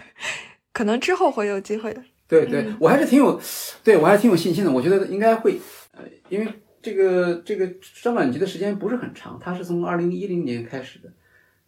[0.71, 2.03] 可能之后会有机会的。
[2.27, 3.41] 对对，我还是挺有，
[3.83, 4.71] 对我还是挺有信心的。
[4.71, 5.59] 我觉得应该会，
[5.93, 6.47] 呃，因为
[6.79, 11.11] 这个这个商管局的时间不是很长，它是从二零一零年开始的。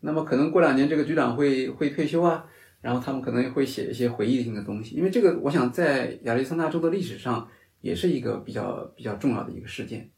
[0.01, 2.45] 那么可能过两年这个局长会会退休啊，
[2.81, 7.47] 然后他们可能会写一些回忆性的东西，因为这个我想在亚利桑那州的历史上
[7.81, 10.11] 也是一个比较比较重要的一个事件。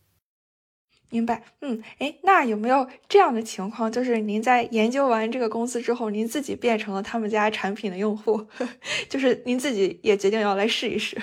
[1.11, 8.45] 明白，嗯，哎，那有没有这样的情况，就是您在研究完这个公司之后，您自己变成了他们家产品的用户，
[9.09, 11.17] 就是您自己也决定要来试一试？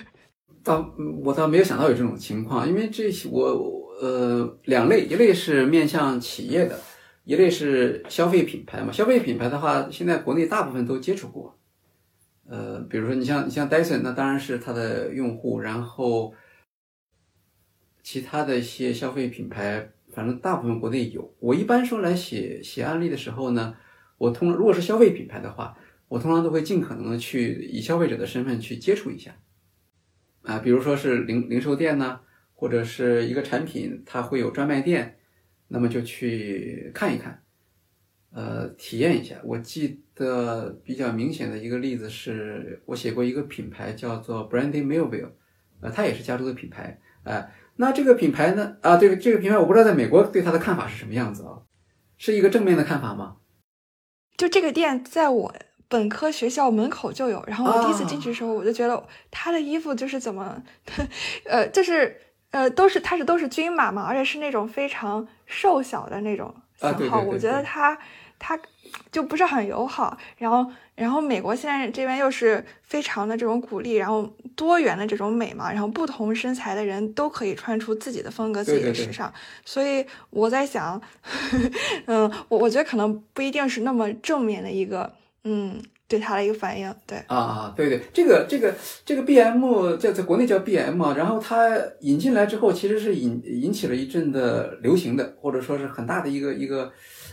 [0.64, 0.92] 倒
[1.22, 3.44] 我倒没有想到有这种情况，因为这我
[4.00, 6.76] 呃两类，一类是面向企业的。
[7.26, 11.58] 一类是消费品牌嘛，消费品牌的话，现在国内大部分都接触过。
[12.48, 16.32] 呃，比如说你像你像戴森，那当然是它的用户，然后
[18.00, 21.34] 其他的一些消费品牌，反正大部分国内有。
[21.40, 23.76] 我一般说来写写案例的时候呢，
[24.18, 29.34] 我通如果是消费品牌的话，我通常都会尽可能的去以消费者的身份去接触一下。
[30.42, 32.20] 啊，比如说是零零售店呢，
[32.54, 35.18] 或者是一个产品，它会有专卖店。
[35.68, 37.42] 那么就去看一看，
[38.33, 39.35] 呃，体验一下。
[39.42, 45.31] 我记得比较明显的一个例子是，我写过一个品牌叫做 Brandy Melville，
[45.81, 51.62] 呃，它也是加州的品牌，哎，那这个品牌呢，啊，这个这个品牌我不知道在美国对它的看法是什么样子啊？
[52.16, 53.38] 是一个正面的看法吗？
[54.37, 55.55] 就这个店在我
[55.88, 60.62] 本科学校门口就有，然后我第一次进去的时候，我就觉得他的衣服就是怎么，
[61.44, 62.20] 呃，就是。
[62.56, 67.98] 呃，都是它是都是均码嘛，而且是那种非常瘦小的那种型号，我觉得它
[68.38, 68.58] 它
[69.12, 70.16] 就不是很友好。
[70.38, 79.30] 然后然后美国现在这边又是非常的这种鼓励，然后多元的这种美嘛，然后不同身材的人都可以穿出自己的风格、自己的时尚。
[79.62, 80.98] 所以我在想，
[82.06, 85.12] 嗯，我我觉得可能不一定是那么正面的一个，
[85.44, 85.82] 嗯。
[86.08, 88.72] 对他的一个反应，对啊啊，对对，这个这个
[89.04, 96.92] 这个 B M 在在国内叫 B M，然后它引进来之后，其实是引引起了一阵的流行的，或者说是很大的一个一个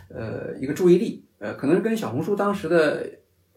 [0.10, 3.08] 呃一个注意力，呃，可能是跟小红书当时的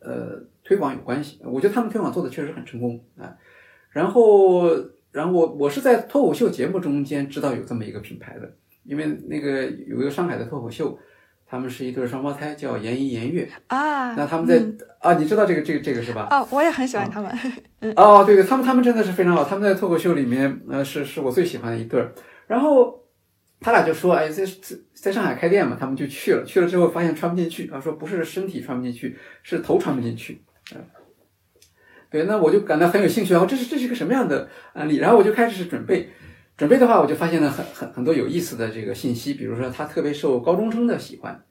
[0.00, 1.40] 呃推广有关系。
[1.44, 3.34] 我觉得他们推广做的确实很成功啊。
[3.90, 4.68] 然后
[5.12, 8.52] 然后我我是在脱口秀节目中间知道有这么一个品牌的，
[8.84, 10.98] 因为那个有一个上海的脱口秀。
[11.48, 14.14] 他们是一对双胞胎，叫严一严月啊。
[14.16, 14.60] 那他们在
[14.98, 16.26] 啊，你知道这个这个这个是吧？
[16.30, 17.30] 哦，我也很喜欢他们。
[17.94, 19.44] 哦，对对，他们他们真的是非常好。
[19.44, 22.12] 他们在脱口秀里面，呃，是是我最喜欢的一对儿。
[22.48, 23.00] 然后
[23.60, 27.70] 他俩就说：“哎，在在在上海开店嘛。”他们就去了，去了之后发现穿不进去。
[27.70, 30.42] 啊说：“不是身体穿不进去，是头穿不进去。”
[30.74, 30.84] 嗯，
[32.10, 33.32] 对，那我就感到很有兴趣。
[33.32, 34.96] 然后这是这是一个什么样的案例？
[34.96, 36.10] 然后我就开始准备。
[36.56, 41.44] 准备的话，我就发现了很很很多有意思的这个信息，比如说它特别受高中生的喜欢，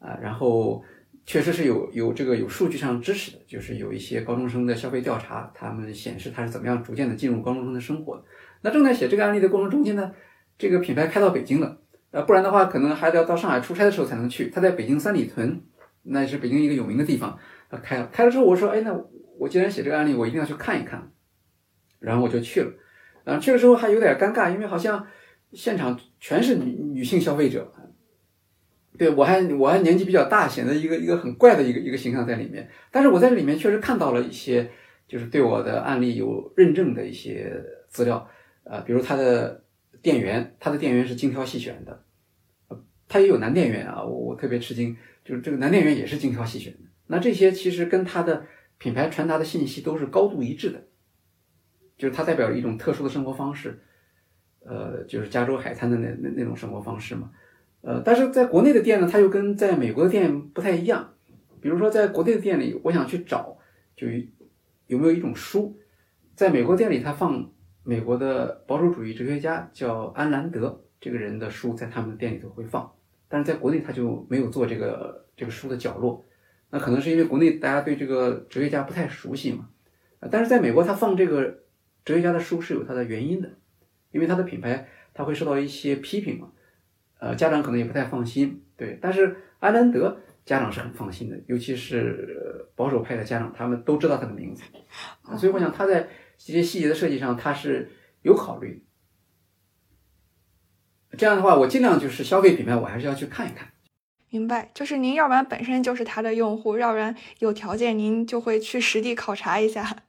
[0.00, 0.82] 啊，然后
[1.24, 8.24] 确实是有有这个有数据上支持的，就是有一些高中生的消费调查，他们显示他是怎么样逐渐的进入高中生的生活。
[8.62, 10.10] 那正在写这个案例的过程中间呢，
[10.58, 11.78] 这个品牌开到北京了，
[12.10, 14.50] 呃，不然的话可能还得要到上海出差的时候才能去。
[14.50, 15.62] 他在北京三里屯，
[16.02, 17.38] 那是北京一个有名的地方，
[17.70, 18.92] 他开了，开了之后我说，哎，那
[19.38, 21.12] 我既然写这个案例，我一定要去看一看，
[22.00, 22.72] 然后我就去了。
[23.28, 25.06] 啊，这个时候还有点尴尬，因为好像
[25.52, 27.70] 现场全是女女性消费者，
[28.96, 32.68] 对我还我还年纪比较大，显得一个一个很怪的一个一个形象在里面。
[32.90, 34.70] 但是我在这里面确实看到了一些，
[35.06, 37.52] 就是对我的案例有认证的一些
[37.88, 38.26] 资料，
[38.64, 39.62] 呃，比如它的
[40.00, 42.02] 店员，它的店员是精挑细选的，
[42.68, 46.80] 呃它也有男店员啊，我我特别吃惊，就是这个男店员也是精挑细选的。
[47.06, 48.46] 那这些其实跟它的
[48.78, 50.87] 品牌传达的信息都是高度一致的，
[51.98, 53.78] 就是它代表一种特殊的生活方式，
[54.64, 57.30] 呃，就是加州海滩的那那那种生活方式嘛。
[57.82, 61.12] 呃，但是在国内的店呢，它又跟在美国的店不太一样。
[61.60, 63.58] 比如说，在国内的店里，我想去找，
[63.96, 64.06] 就
[64.86, 65.76] 有没有一种书，
[66.36, 67.50] 在美国店里，他放
[67.82, 72.88] 美国的保守主义哲学家叫安兰德这个人的书，在他们的店里头会放，
[73.28, 76.24] 但是在国内他就没有做这个这个书的角落。
[76.70, 79.68] 那可能是因为国内大家对这个哲学家不太熟悉嘛。
[80.30, 81.62] 但是在美国，他放这个
[82.08, 83.50] 哲学家的书是有他的原因的，
[84.12, 86.50] 因为他的品牌他会受到一些批评嘛。
[87.18, 88.98] 呃，家长可能也不太放心，对。
[88.98, 94.62] 但是安兰德家长是很放心的，尤其是保守派的家长，他们都知道他的名字，
[95.36, 97.90] 所以我想他在这些细节的设计上他是
[98.22, 98.86] 有考虑。
[101.18, 103.68] 这样的话，我尽量就是消费品牌，我还是要去看一看。
[104.30, 110.04] 明白，就是您要不然本身就是他的用户，要不然有条件您就会去实地考察一下。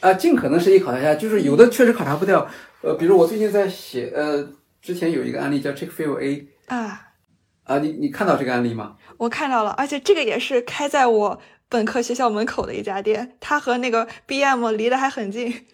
[0.00, 2.46] 啊，尽可能实际考察一下，就是有的确实考察不掉。
[2.82, 4.48] 呃，比如我最近在写，呃，
[4.80, 7.08] 之前有一个案例叫 Chick-fil A 啊，
[7.64, 8.96] 啊，你你看到这个案例吗？
[9.18, 15.66] 我看到了，而且这个也是开在我本科学校门口的一家店，它和那个 BM 离得还很近。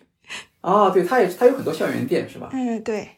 [0.61, 2.51] 啊，对，它也它有很多校园店是吧？
[2.53, 3.09] 嗯，对，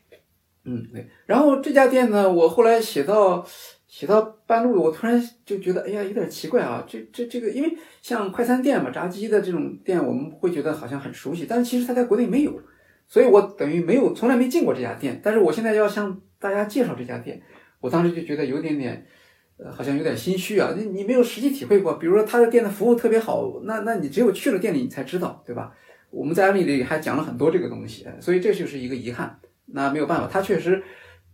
[0.65, 1.09] 嗯，对。
[1.25, 3.47] 然后这家店呢，我后来写到
[3.89, 6.84] 写到半路，我突然就觉得，哎呀，有点奇怪啊。
[6.86, 12.53] 这这这个，因为像快餐店嘛，炸鸡的这种店，我们会觉得好像很熟悉，但是其实它在国内没有，
[13.07, 15.18] 所以我等于没有从来没进过这家店。
[15.22, 17.41] 但是我现在要向大家介绍这家店，
[17.80, 19.07] 我当时就觉得有点点，
[19.57, 20.74] 呃，好像有点心虚啊。
[20.76, 25.72] 你你没有实际体会过，比如说他的店的服务特别好，那那你只有去了店里你才知道，对吧？
[26.11, 29.39] 我们在案例里还讲了很多这个东西，所以这就是一个遗憾。
[29.66, 30.82] 那没有办法，他确实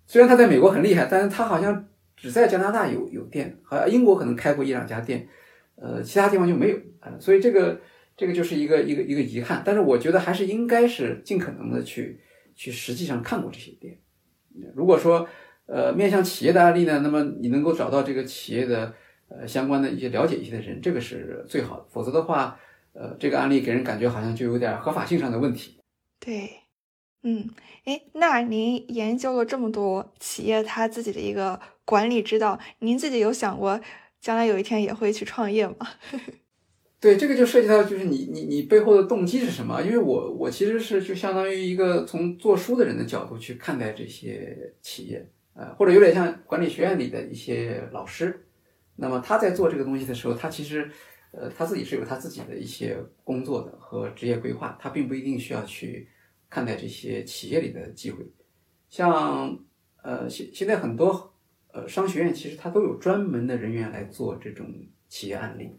[0.07, 1.87] 虽然他在美国很厉害，但是他好像
[2.25, 5.29] 只在加拿大有有店，好像英国可能开过一两家店，
[5.77, 7.79] 呃，其他地方就没有啊、呃所以这个
[8.17, 9.63] 这个就是一个一个一个遗憾。
[9.63, 12.19] 但是我觉得还是应该是尽可能的去
[12.55, 13.99] 去实际上看过这些店。
[14.75, 15.29] 如果说
[15.67, 18.95] 呃面向企业的案例呢，那么你能够找到这个企业的
[19.29, 21.85] 呃相关的一些了解一些的人，这个是最好的。
[21.91, 22.59] 否则的话，
[22.95, 25.77] 呃，这个案例给人感觉好像就有点合法性上的问题。
[26.19, 26.49] 对，
[27.27, 27.49] 嗯，
[27.85, 33.81] 哎，那您研究了这么多企业它自己的一个管理之道，您自己有想过
[34.21, 35.77] 将来有一天也会去创业吗？
[37.01, 39.81] 对，这个就涉及到就是你你你背后的动机是什么？
[39.83, 48.47] 因为我我其实是就相当于一个从做书的人的角度去看待这些企业，呃，或者有点像管理学院里的一些老师。
[48.97, 50.91] 那么他在做这个东西的时候，他其实
[51.33, 56.09] 呃他自己是有他自己的一些工作的和职业规划，他并不一定需要去
[56.55, 58.25] 看待这些企业里的机会。
[58.89, 59.59] 像
[60.03, 61.35] 呃现现在很多
[61.73, 64.65] 呃商学院其实它都有专门的人员来做这种
[65.09, 65.77] 企业案例。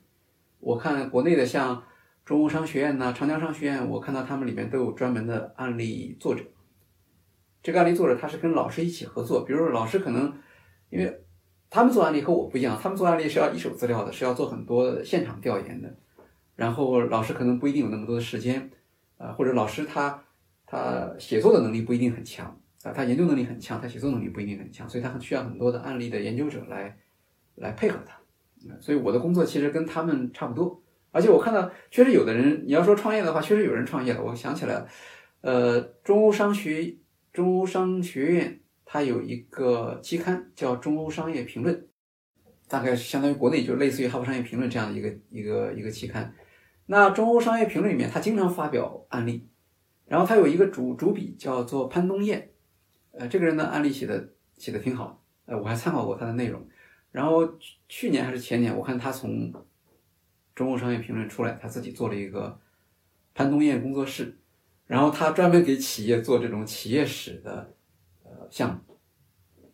[0.59, 1.81] 我看国内的像
[2.25, 6.43] 中欧商学院呐、长江商学院，我看到他们里面都有专门的案例作者。
[7.63, 10.33] 这个案例作者他是跟老师一起合作，比如说老师可能
[10.89, 11.21] 因为
[11.69, 15.95] 他们做案例和我不一样，他们做案例是要一手资料的，是要做很多现场调研的。
[16.55, 18.69] 然后老师可能不一定有那么多的时间，
[19.17, 20.23] 啊、或者老师他
[20.65, 26.95] 他写作的能力不一定很强啊、他研究能力很强，他写作能力不一定很强，所以他很需要很多的案例的研究者来
[27.55, 28.15] 来配合他。
[28.79, 34.23] 所以我的工作其实跟他们差不多，而且我看到确实有的人，你要说创业的话，确实有人创业了。
[34.23, 34.87] 我想起来了，
[35.41, 36.97] 呃，中欧商学
[37.31, 41.75] 中欧商学院它有一个期刊叫《中欧商业评论》，
[42.67, 46.33] 大概相当于国内就类似于《哈佛商业评论》这样的一个一个一个期刊。
[46.85, 49.47] 那《中欧商业评论》里面，他经常发表案例，
[50.07, 52.49] 然后他有一个主主笔叫做潘东彦，
[53.11, 56.67] 呃，这个人的案例写的写的挺好，呃，我还参考过他的内容。
[57.11, 59.51] 然后去年还是前年，我看他从
[60.53, 62.59] 中国商业评论出来，他自己做了一个
[63.33, 64.37] 潘东彦工作室，
[64.85, 67.73] 然后他专门给企业做这种企业史的
[68.23, 68.97] 呃项目。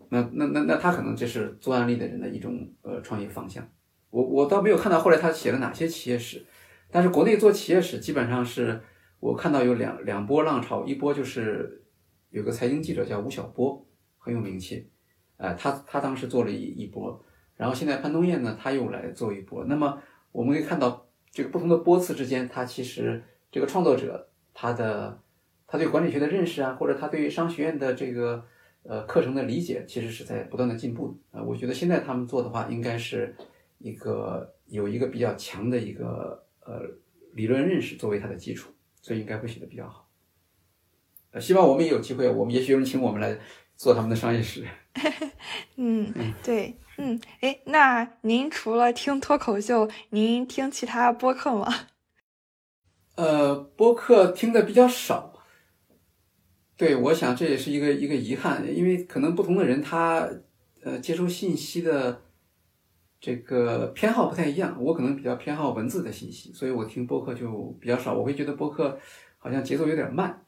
[0.10, 3.68] 那那那那他可能这是做案例的人的一种呃创业方向。
[4.10, 6.46] 我我倒没有看到后来他写了哪些企业史，
[6.90, 8.82] 但是国内做企业史基本上是
[9.22, 11.84] 我看到有两两波浪潮，一波就是
[12.32, 13.86] 有个财经记者叫吴晓波，
[14.18, 14.90] 很有名气，
[15.38, 17.24] 呃，他他当时做了一一波。
[17.56, 19.64] 然后现在潘东彦呢，他又来做一波。
[19.66, 20.02] 那么
[20.32, 25.22] 我们可以看到，这个不同的波次之间，他其实这个创作者他的
[25.68, 28.44] 他对管理学的认识啊，或者他对商学院的这个
[28.82, 31.14] 呃课程的理解其实是在不断的进步的。
[31.38, 33.36] 呃，我觉得现在他们做的话，应该是
[33.78, 36.82] 一个有一个比较强的一个呃
[37.34, 40.08] 理论认识作为它的基础，所以应该会写的比较好。
[41.32, 43.38] 呃，希望我们也有机会，我们也许有人请我们来
[43.76, 44.68] 做他们的商业史。
[45.78, 51.74] 嗯，对，嗯，哎，那您除了听脱口秀，您听其他播客吗？
[53.16, 55.44] 呃，播客听的比较少。
[56.76, 60.28] 对，我想这也是一个一个遗憾，因为可能不同的人他
[60.84, 62.22] 呃接收信息的
[63.22, 64.76] 这个偏好不太一样。
[64.78, 68.14] 我可能比较偏好文字的信息，所以我听播客就比较少。
[68.14, 69.00] 我会觉得播客
[69.38, 70.44] 好像节奏有点慢。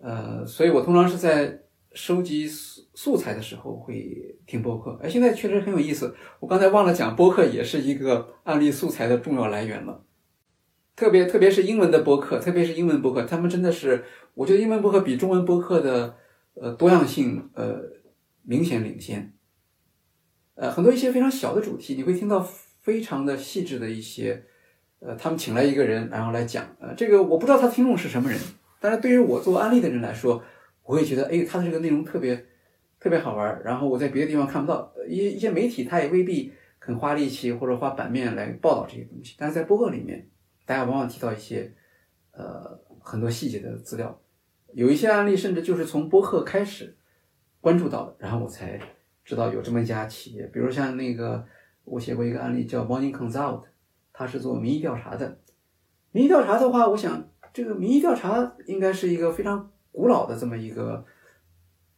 [0.00, 1.60] 呃，所以我通常是在
[1.92, 4.96] 收集素素材的时候会听播客。
[5.02, 6.14] 哎，现在确实很有意思。
[6.38, 10.04] 我刚才忘了讲，播客也是一个案例素材的重要来源了。
[10.94, 16.16] 特别特别是英文的播客，特别是英文播客，他们真的是，我觉得英文播客比中文播客的
[16.54, 17.80] 呃多样性呃
[18.42, 19.32] 明显领先。
[20.60, 22.40] 呃，很多一些非常小的主题，你会听到
[22.80, 24.42] 非常的细致的一些，
[24.98, 28.36] 呃，他们请来一个人，然后来讲，呃，这个我不知道他听众是什么人。
[28.80, 30.42] 但是对于我做案例的人来说，
[30.82, 32.44] 我会觉得，哎，他的这个内容特别
[32.98, 40.28] 特别好玩，然后我在别的地方看不到，一一些媒体他也未必肯花力气或者花版面来报道这些东西，但是在播客里面，
[40.66, 41.72] 大家往往提到一些
[42.32, 44.20] 呃很多细节的资料，
[44.74, 46.96] 有一些案例甚至就是从播客开始
[47.60, 48.80] 关注到的，然后我才
[49.28, 51.44] 知道有这么一家企业，比如像那个
[51.84, 53.64] 我写过一个案例叫 Morning Consult，
[54.10, 55.38] 他是做民意调查的，
[56.12, 57.28] 民意调查的话，我想。
[57.50, 61.04] 这个民意调查应该是一个非常古老的这么一个，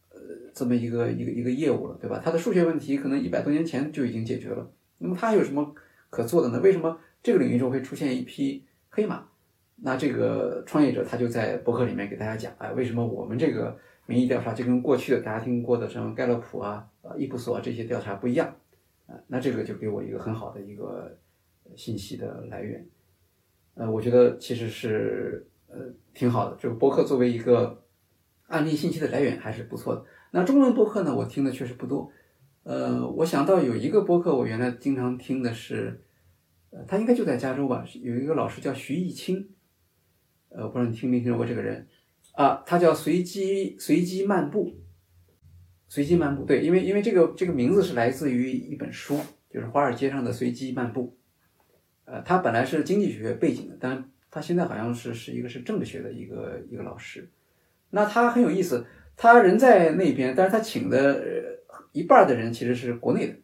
[0.09, 0.19] 呃，
[0.55, 2.19] 这么一个一个一个业务了，对吧？
[2.23, 4.71] 它的数学问题可能一百多年前就已经解决了。
[4.97, 5.75] 那么它有什么
[6.09, 6.59] 可做的呢？
[6.61, 9.23] 为什么这个领域中会出现一批黑马？
[9.75, 18.47] 那这个创业者他就在博客里面给大家讲，哎，为什么我们这个民意调查就跟过去的大家听过的什么盖洛普啊、啊伊普索啊这些调查不一样？
[19.07, 21.17] 啊，那这个就给我一个很好的一个
[21.75, 22.85] 信息的来源。
[23.75, 25.47] 呃，我觉得其实是。
[25.73, 25.77] 呃，
[26.13, 26.57] 挺好的。
[26.59, 27.81] 这个博客作为一个
[28.47, 30.03] 案例信息的来源还是不错的。
[30.31, 32.11] 那中文博客呢，我听的确实不多。
[32.63, 36.03] 呃，我想到有一个博客，我原来经常听的是，
[36.71, 39.51] 呃，他应该就在加州吧，有一个老师叫徐艺清。
[40.49, 41.87] 呃，我不知道你听没听说过这个人
[42.31, 42.63] 啊？
[42.65, 44.75] 他叫随机随机漫步，
[45.87, 46.43] 随机漫步。
[46.45, 49.19] 对，因为因为这个这个名字是来自于一本书，
[49.49, 51.17] 就是《华尔街上的随机漫步》。
[52.11, 57.29] 呃，他本来是经济学背景的，但他现在好像是是一个是政治学的一个一个老师，
[57.89, 61.23] 那他很有意思，他人在那边，但是他请的
[61.91, 63.35] 一半的人其实是国内的，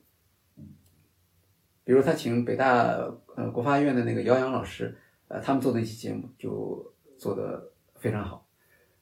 [1.83, 2.87] 比如他请北大
[3.35, 8.46] 呃国发院的那个姚洋老师，呃他们做的一期节目就做的非常好，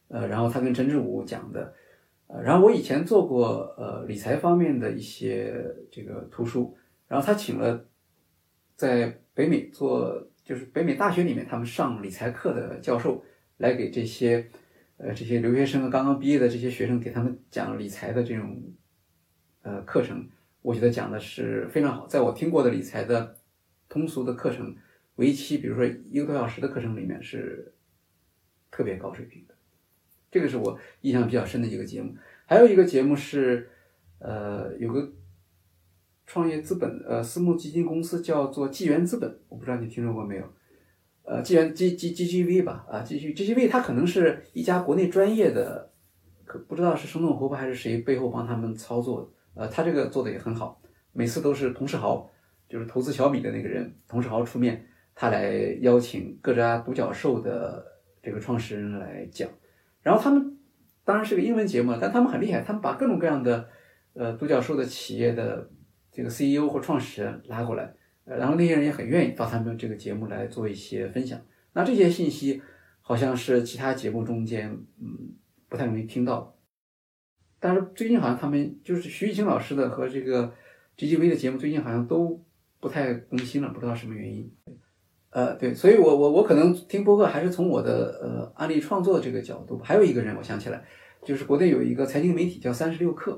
[0.08, 1.74] 呃然后他跟陈志武讲的，
[2.28, 5.56] 呃然后我以前做过呃理财方面的一些
[5.92, 6.78] 这个图书，
[7.08, 7.86] 然后他请了
[8.76, 10.28] 在北美做。
[10.46, 13.26] 就是北美大学里面，他们上理财课的教授
[13.58, 14.48] 来给这些，
[14.98, 18.62] 呃，这些留学生和刚刚毕业的这些学生，给他们讲理财的这种，
[19.64, 20.30] 呃，课程，
[20.62, 22.06] 我觉得讲的是非常好。
[22.06, 23.36] 在我听过的理财的
[23.90, 24.76] 通俗的课程，
[25.16, 27.74] 为期比如说一个多小时的课程里面是
[28.70, 29.55] 特别高水平的，
[30.36, 32.14] 这个是我印象比较深的一个节目。
[32.46, 33.70] 还有一个节目是，
[34.20, 35.14] 呃，有个。
[36.28, 40.44] 创业资本，呃，私募基金公司叫做纪元资本，我不知道你听说过没有？
[41.24, 45.92] 呃，纪元 G G G G V 吧，啊，G G G G V 它可能是一家国内专业的，
[46.44, 49.62] 可不知道是生动活泼还是谁背后帮他们操作的。
[49.62, 50.82] 呃，他这个做的也很好，
[51.14, 52.28] 每次都是童世豪，
[52.68, 54.84] 就是投资小米的那个人，童世豪出面，
[55.14, 57.86] 他来邀请各家独角兽的
[58.24, 59.48] 这个创始人来讲，
[60.06, 60.58] 然后他们
[61.04, 63.68] 当然是个英文节目了，但他们很厉害，他们把各种各样的
[64.14, 65.70] 呃独角兽的企业的。
[66.18, 67.94] 这个 CEO 或创始人拉过来，
[68.24, 71.38] 呃，然后那些人也很愿意到他们这个节目来做一些分享。
[71.74, 72.62] 那这些信息
[73.02, 75.34] 好像是其他节目中间，嗯，
[75.68, 76.58] 不太容易听到。
[77.60, 80.54] 但是最近好像他们就是徐艺清老师的和这个
[80.96, 82.42] GGV 的节目，最近好像都
[82.80, 84.50] 不太更新了，不知道什么原因。
[85.36, 89.78] 呃，对，所以我我我可能听播客还是从我的呃案例创作这个角度。
[89.84, 90.82] 还有一个人，我想起来，
[91.24, 93.38] 就是国内有一个财经媒体叫三十六氪。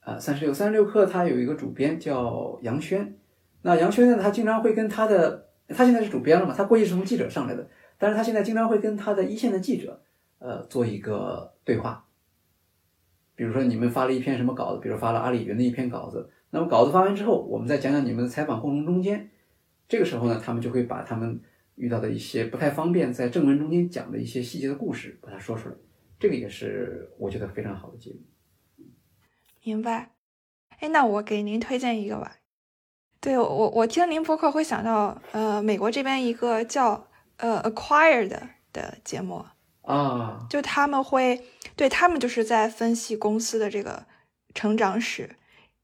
[0.00, 3.18] 啊，三十六三十六氪，他有一个主编叫杨轩。
[3.60, 6.54] 那杨轩呢，他经常会跟他的，他现在是主编了嘛？
[6.56, 7.68] 他过去是从记者上来的，
[7.98, 10.00] 但是他现在经常会跟他的一线的记者，
[10.38, 12.06] 呃，做一个对话。
[13.34, 19.28] 比如说你们发了一篇什么稿子，比如发了阿里云的一篇稿子，那么稿子发完之后，我们再讲讲你们的采访过程中间，
[19.88, 21.40] 这个时候呢，他们就会把他们
[21.74, 25.74] 遇到的一些不太方便在正文中间讲的一些细节的故事，把它说出来。
[26.18, 28.20] 这个也是我觉得非常好的节目。
[29.62, 30.12] 明白。
[30.80, 32.36] 哎，那我给您推荐一个吧。
[33.20, 38.36] 对我，我听您播客会想到，呃，美国这边一个叫呃 Acquired
[38.72, 39.44] 的节目
[39.82, 41.44] 啊，就他们会
[41.76, 44.06] 对他们就是在分析公司的这个
[44.54, 45.36] 成长史。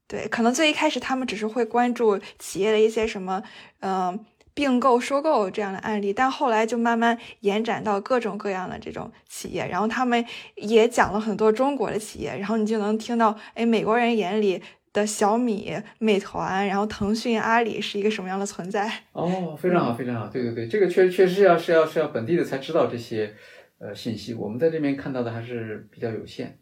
[0.09, 3.41] 对，可能最一开始他们只是会关注企业的一些什么，
[3.79, 4.25] 嗯。
[4.51, 18.91] 并购、收购这样的案例，但后来就慢慢延展到各种各样的这种企业，然后他们也讲了很多中国的企业，然后你就能听到，哎，美国人眼里的小米、美团，然后腾讯、阿里是一个什么样的存在？
[19.13, 23.33] 哦，非常好，非常好，对对对，这个确确实要是要是要本地的才知道这些
[23.77, 26.59] 呃信息，我们在这边看到的还是比较有限。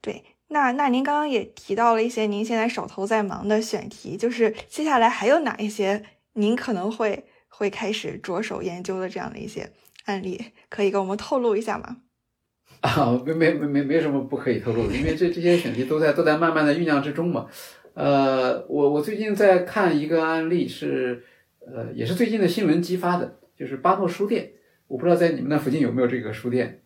[0.00, 6.04] 对，那那您刚刚也提到了一些您现在手头在忙的选题，就是接下来还有哪一些？
[6.38, 9.72] 您可能会会开始着手研究的这样的一些
[10.04, 11.96] 案例，可以给我们透露一下吗？
[12.82, 17.46] 啊，没没没没没什么不可以透露的，因为这这些选题都在都在慢慢的酝酿之中嘛。
[17.94, 21.24] 呃，我我最近在看一个案例，是
[21.66, 24.52] 呃也是最近的新闻激发的，就是巴诺书店。
[24.86, 26.82] 我不知道在你们那附近有没有这个书店？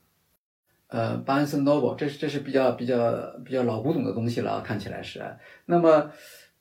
[0.90, 3.12] 呃，巴恩森 Noble，这是这是比较比较
[3.44, 5.22] 比较老古董的东西了，看起来是。
[5.66, 6.10] 那么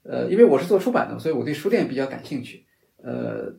[0.03, 2.65] 呃，因为我是做出版的，所以我对书店比较感兴趣。
[2.97, 3.51] 呃，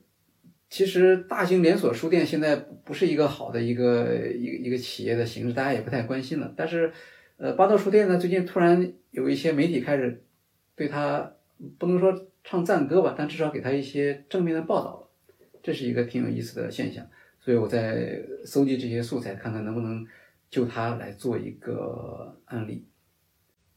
[0.69, 6.55] 其实大型连锁书店现在不是一个好的一个一个一个企业的形式，大家也不太关心了。
[6.57, 6.93] 但是，
[7.37, 10.23] 呃，八道书店呢，最近突然有一些媒体开始
[10.77, 11.33] 对他
[11.79, 15.11] 不能说唱赞歌吧，但至少给他一些正面的报道，
[15.63, 17.05] 这是一个挺有意思的现象。
[17.41, 20.07] 所以我在搜集这些素材，看看能不能
[20.51, 22.87] 就他来做一个案例。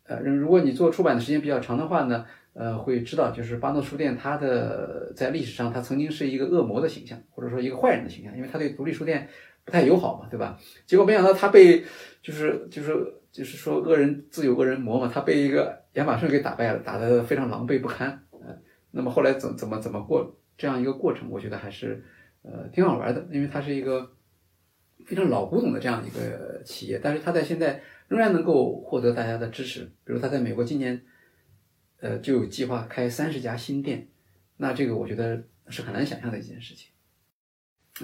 [0.05, 2.25] 呃，如果你做出版的时间比较长的话呢？
[2.55, 9.27] 呃，会知道，就是巴诺书店，它的在历史上，它曾经是一个恶魔的形象，或者说一个坏人的形象，因为他对独立书店
[9.65, 10.59] 不太友好嘛，对吧？
[10.85, 11.83] 结果没想到他被，
[12.21, 18.23] 就是就是就是说恶人自有恶人磨嘛，他被一个亚马逊给打败了，打得非常狼狈不堪。
[18.29, 18.55] 呃，
[18.91, 22.05] 那么后来怎怎么怎么过这样一个过程，我觉得还是
[22.43, 24.11] 呃挺好玩的，因为它是一个
[25.05, 31.01] 非常老古董的这样一个企业，但是它在现在仍然能够获得大家的支持，比如他在美国今年。
[32.01, 34.09] 呃，就有计划开三十家新店，
[34.57, 36.91] 那这个我觉得是很难想象的一件事情。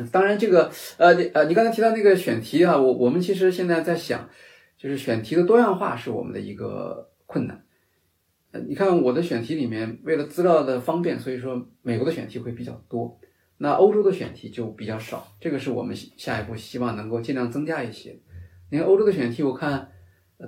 [0.09, 4.29] 当然，这个呃，你呃，你刚才提到那个选题啊，我我们其实现在在想，
[4.77, 7.61] 就是选题的多样化是我们的一个困难。
[8.51, 13.19] 呃，你看我的选题里面，为了资料的方便，所以说美国的选题会比较多，
[13.59, 15.27] 那欧洲的选题就比较少。
[15.39, 18.17] 这个是我们下一步希望能够尽量增加一些。
[18.71, 19.91] 你看欧洲的选题，我看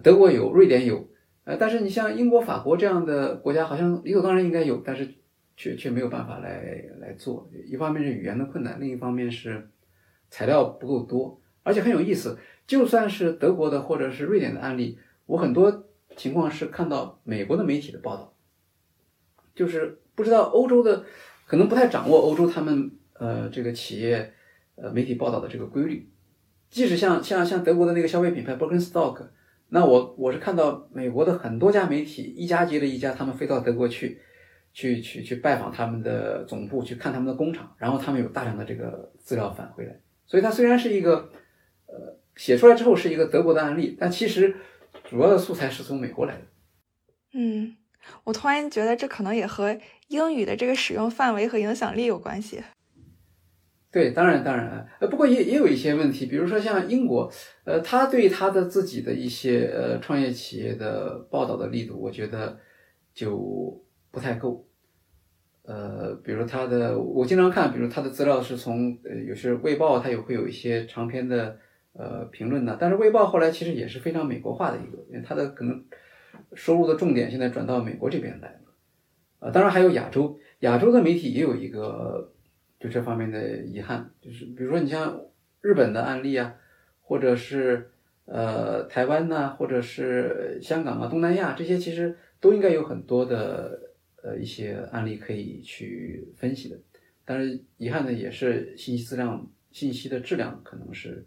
[0.01, 1.07] 德国有，瑞典有。
[1.43, 5.15] 呃，但是你像英国、法国这样的国家，好像理所当然应该有，但是
[5.57, 7.49] 却却没有办法来来做。
[7.65, 9.69] 一方面是语言的困难，另一方面是
[10.29, 12.37] 材料不够多，而且很有意思。
[12.67, 15.85] 就算是德国的或者是瑞典的案例，我很多
[16.15, 18.33] 情况是看到美国的媒体的报道，
[19.55, 21.03] 就是不知道欧洲的，
[21.47, 22.91] 可能不太掌握欧洲他们
[23.21, 24.33] 呃这个企业
[24.75, 26.09] 呃媒体报道的这个规律。
[26.69, 29.27] 即使像像像德国的那个消费品牌 Birkenstock。
[29.73, 34.19] 那我我是看到美国的很多家媒体一家接着一家，他们飞到德国去，
[34.73, 39.97] 去去去拜访他们的总部，去看他们的工厂，然后他们有大量的这个资料返回来。
[40.25, 41.29] 所以它虽然是一个，
[41.87, 44.53] 呃，写出来之后是一个德国的案例，但其实
[45.05, 46.41] 主要的素材是从美国来的。
[47.33, 47.77] 嗯，
[48.25, 52.61] 我突然觉得这可能也和英语的这个使用范围和影响力有关系。
[53.91, 57.29] 对，当然当然，呃，不过也也有一些问题，比如说像英国，
[57.65, 62.57] 呃，他对他的自己的一些呃创业企业的报道的力度，我觉得
[63.13, 64.65] 就不太够。
[65.63, 71.57] 呃，比如他的，我经常看，比如他的资料是从呃，有些卫报，它也会有一些长篇的
[71.91, 75.83] 呃评论的，但是卫报后来其实也是非常美国化的一个，因为它的可能
[76.53, 78.59] 收入的重点现在转到美国这边来了。
[79.39, 82.31] 呃，当然还有亚洲，亚洲的媒体也有一个。
[82.81, 85.21] 就这方面的遗憾，就是比如说你像
[85.61, 86.55] 日本的案例啊，
[86.99, 87.91] 或者是
[88.25, 93.79] 呃台湾呐，或者是香港啊、东南亚这些，其实都应该有很多的
[94.23, 96.79] 呃一些案例可以去分析的。
[97.23, 101.23] 但是遗憾的也是信息质量、信息的质量可能是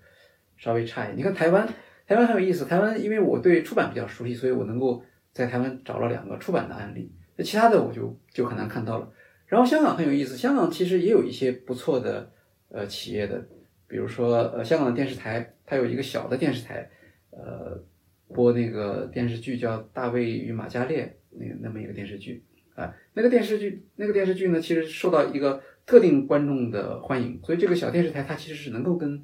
[0.57, 1.19] 稍微差一点。
[1.19, 1.65] 你看台湾，
[2.05, 2.65] 台湾很有意思。
[2.65, 5.01] 台湾因为我对出版比较熟悉，所以我能够
[5.33, 9.09] 在台湾找了两个出版的案例，那其他的我就就很难看到了。
[9.47, 12.31] 然后香港很有意思，香港其实也有一些不错的
[12.71, 13.47] 呃企业的，
[13.87, 16.91] 比如说呃香港的电视台，它有一个小的电视台，
[17.31, 17.81] 呃
[18.29, 22.43] 播那个电视剧叫《大卫与玛加烈》那那么一个电视剧
[22.75, 29.23] 啊，那个电视剧那个电视剧呢，其实受到一个特定观众的欢迎，所以这个小电视台它其实是能够跟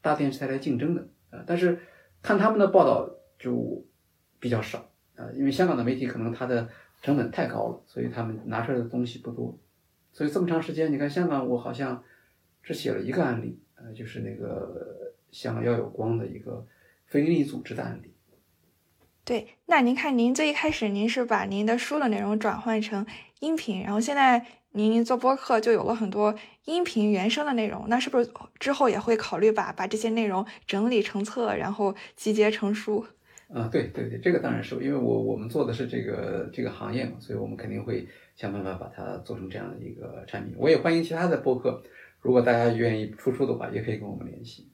[0.00, 1.78] 大电视台来竞争的啊，但是
[2.20, 3.84] 看他们的报道就
[4.38, 4.90] 比较少。
[5.14, 6.68] 呃，因为香港的媒体可能它的
[7.02, 9.58] 成本太高了，所以他们拿出来的东西不多。
[10.12, 12.02] 所以这么长时间，你看香港，我好像
[12.62, 16.66] 只写了一个案例，呃，就是那个想要有光的一个
[17.06, 18.14] 非营利组织的案例。
[19.24, 23.06] 对，那您看，您最一开始您是把您的书的内容转换成
[23.40, 26.34] 音频，然后现在您做播客就有了很多
[26.64, 33.06] 音频原声的内容，那是不是之后也会考虑把把这些内容整理成册，然后集结成书？
[33.52, 40.54] 啊，对对对，这个当然是，因为我我们做的是这个这个行业嘛，所以我们肯定会想办法把它做成这样的一个产品。
[40.56, 41.82] 我也欢迎其他的播客，
[42.20, 44.70] 如果大家愿意出书的话，也可以跟我们联系。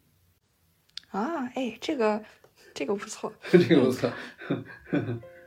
[1.10, 2.22] 啊，哎，这个
[2.72, 4.10] 这个不错，这个不错。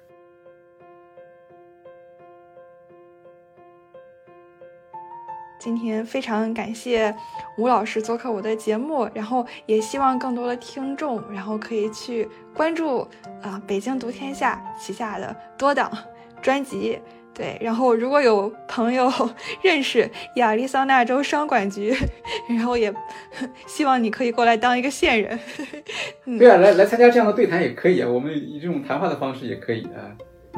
[5.63, 7.15] 今天非常感谢
[7.55, 13.07] 吴老师做客我的节目，然后也希望更多的听众，然后可以去关注
[13.43, 15.91] 啊北京读天下旗下的多档
[16.41, 16.97] 专辑。
[17.31, 19.07] 对，然后如果有朋友
[19.61, 21.95] 认识亚利桑那州商管局，
[22.49, 22.91] 然后也
[23.67, 25.39] 希望你可以过来当一个线人。
[26.39, 30.09] 对啊，来来参加这样的对谈也可以啊，我们以这种谈话的方式也可以啊。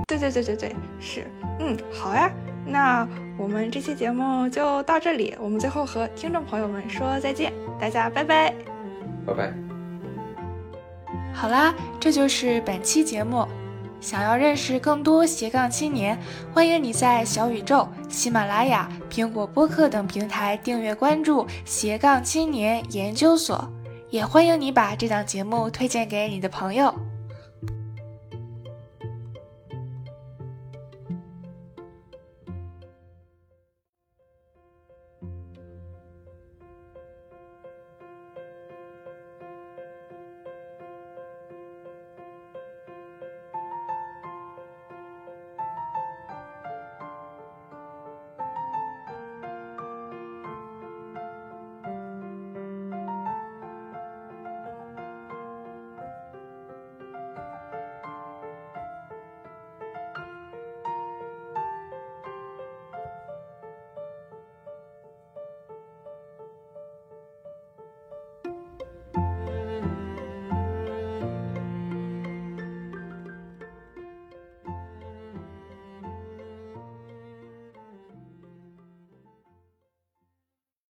[0.07, 1.29] 对对对对对，是，
[1.59, 2.31] 嗯，好呀。
[2.66, 3.07] 那
[3.38, 8.53] 我们这期节目就到这里，我们最后和听众朋友们说再见，大家拜拜，
[9.26, 9.53] 拜拜。
[11.34, 13.47] 好啦，这就是本期节目。
[13.99, 16.20] 想要认识更多斜杠青年，
[16.53, 23.66] 欢迎你在小宇宙、喜马拉雅、苹果播客等平台订阅关注斜杠青年研究所，
[24.09, 26.93] 也欢迎你把这档节目推荐给你的朋友。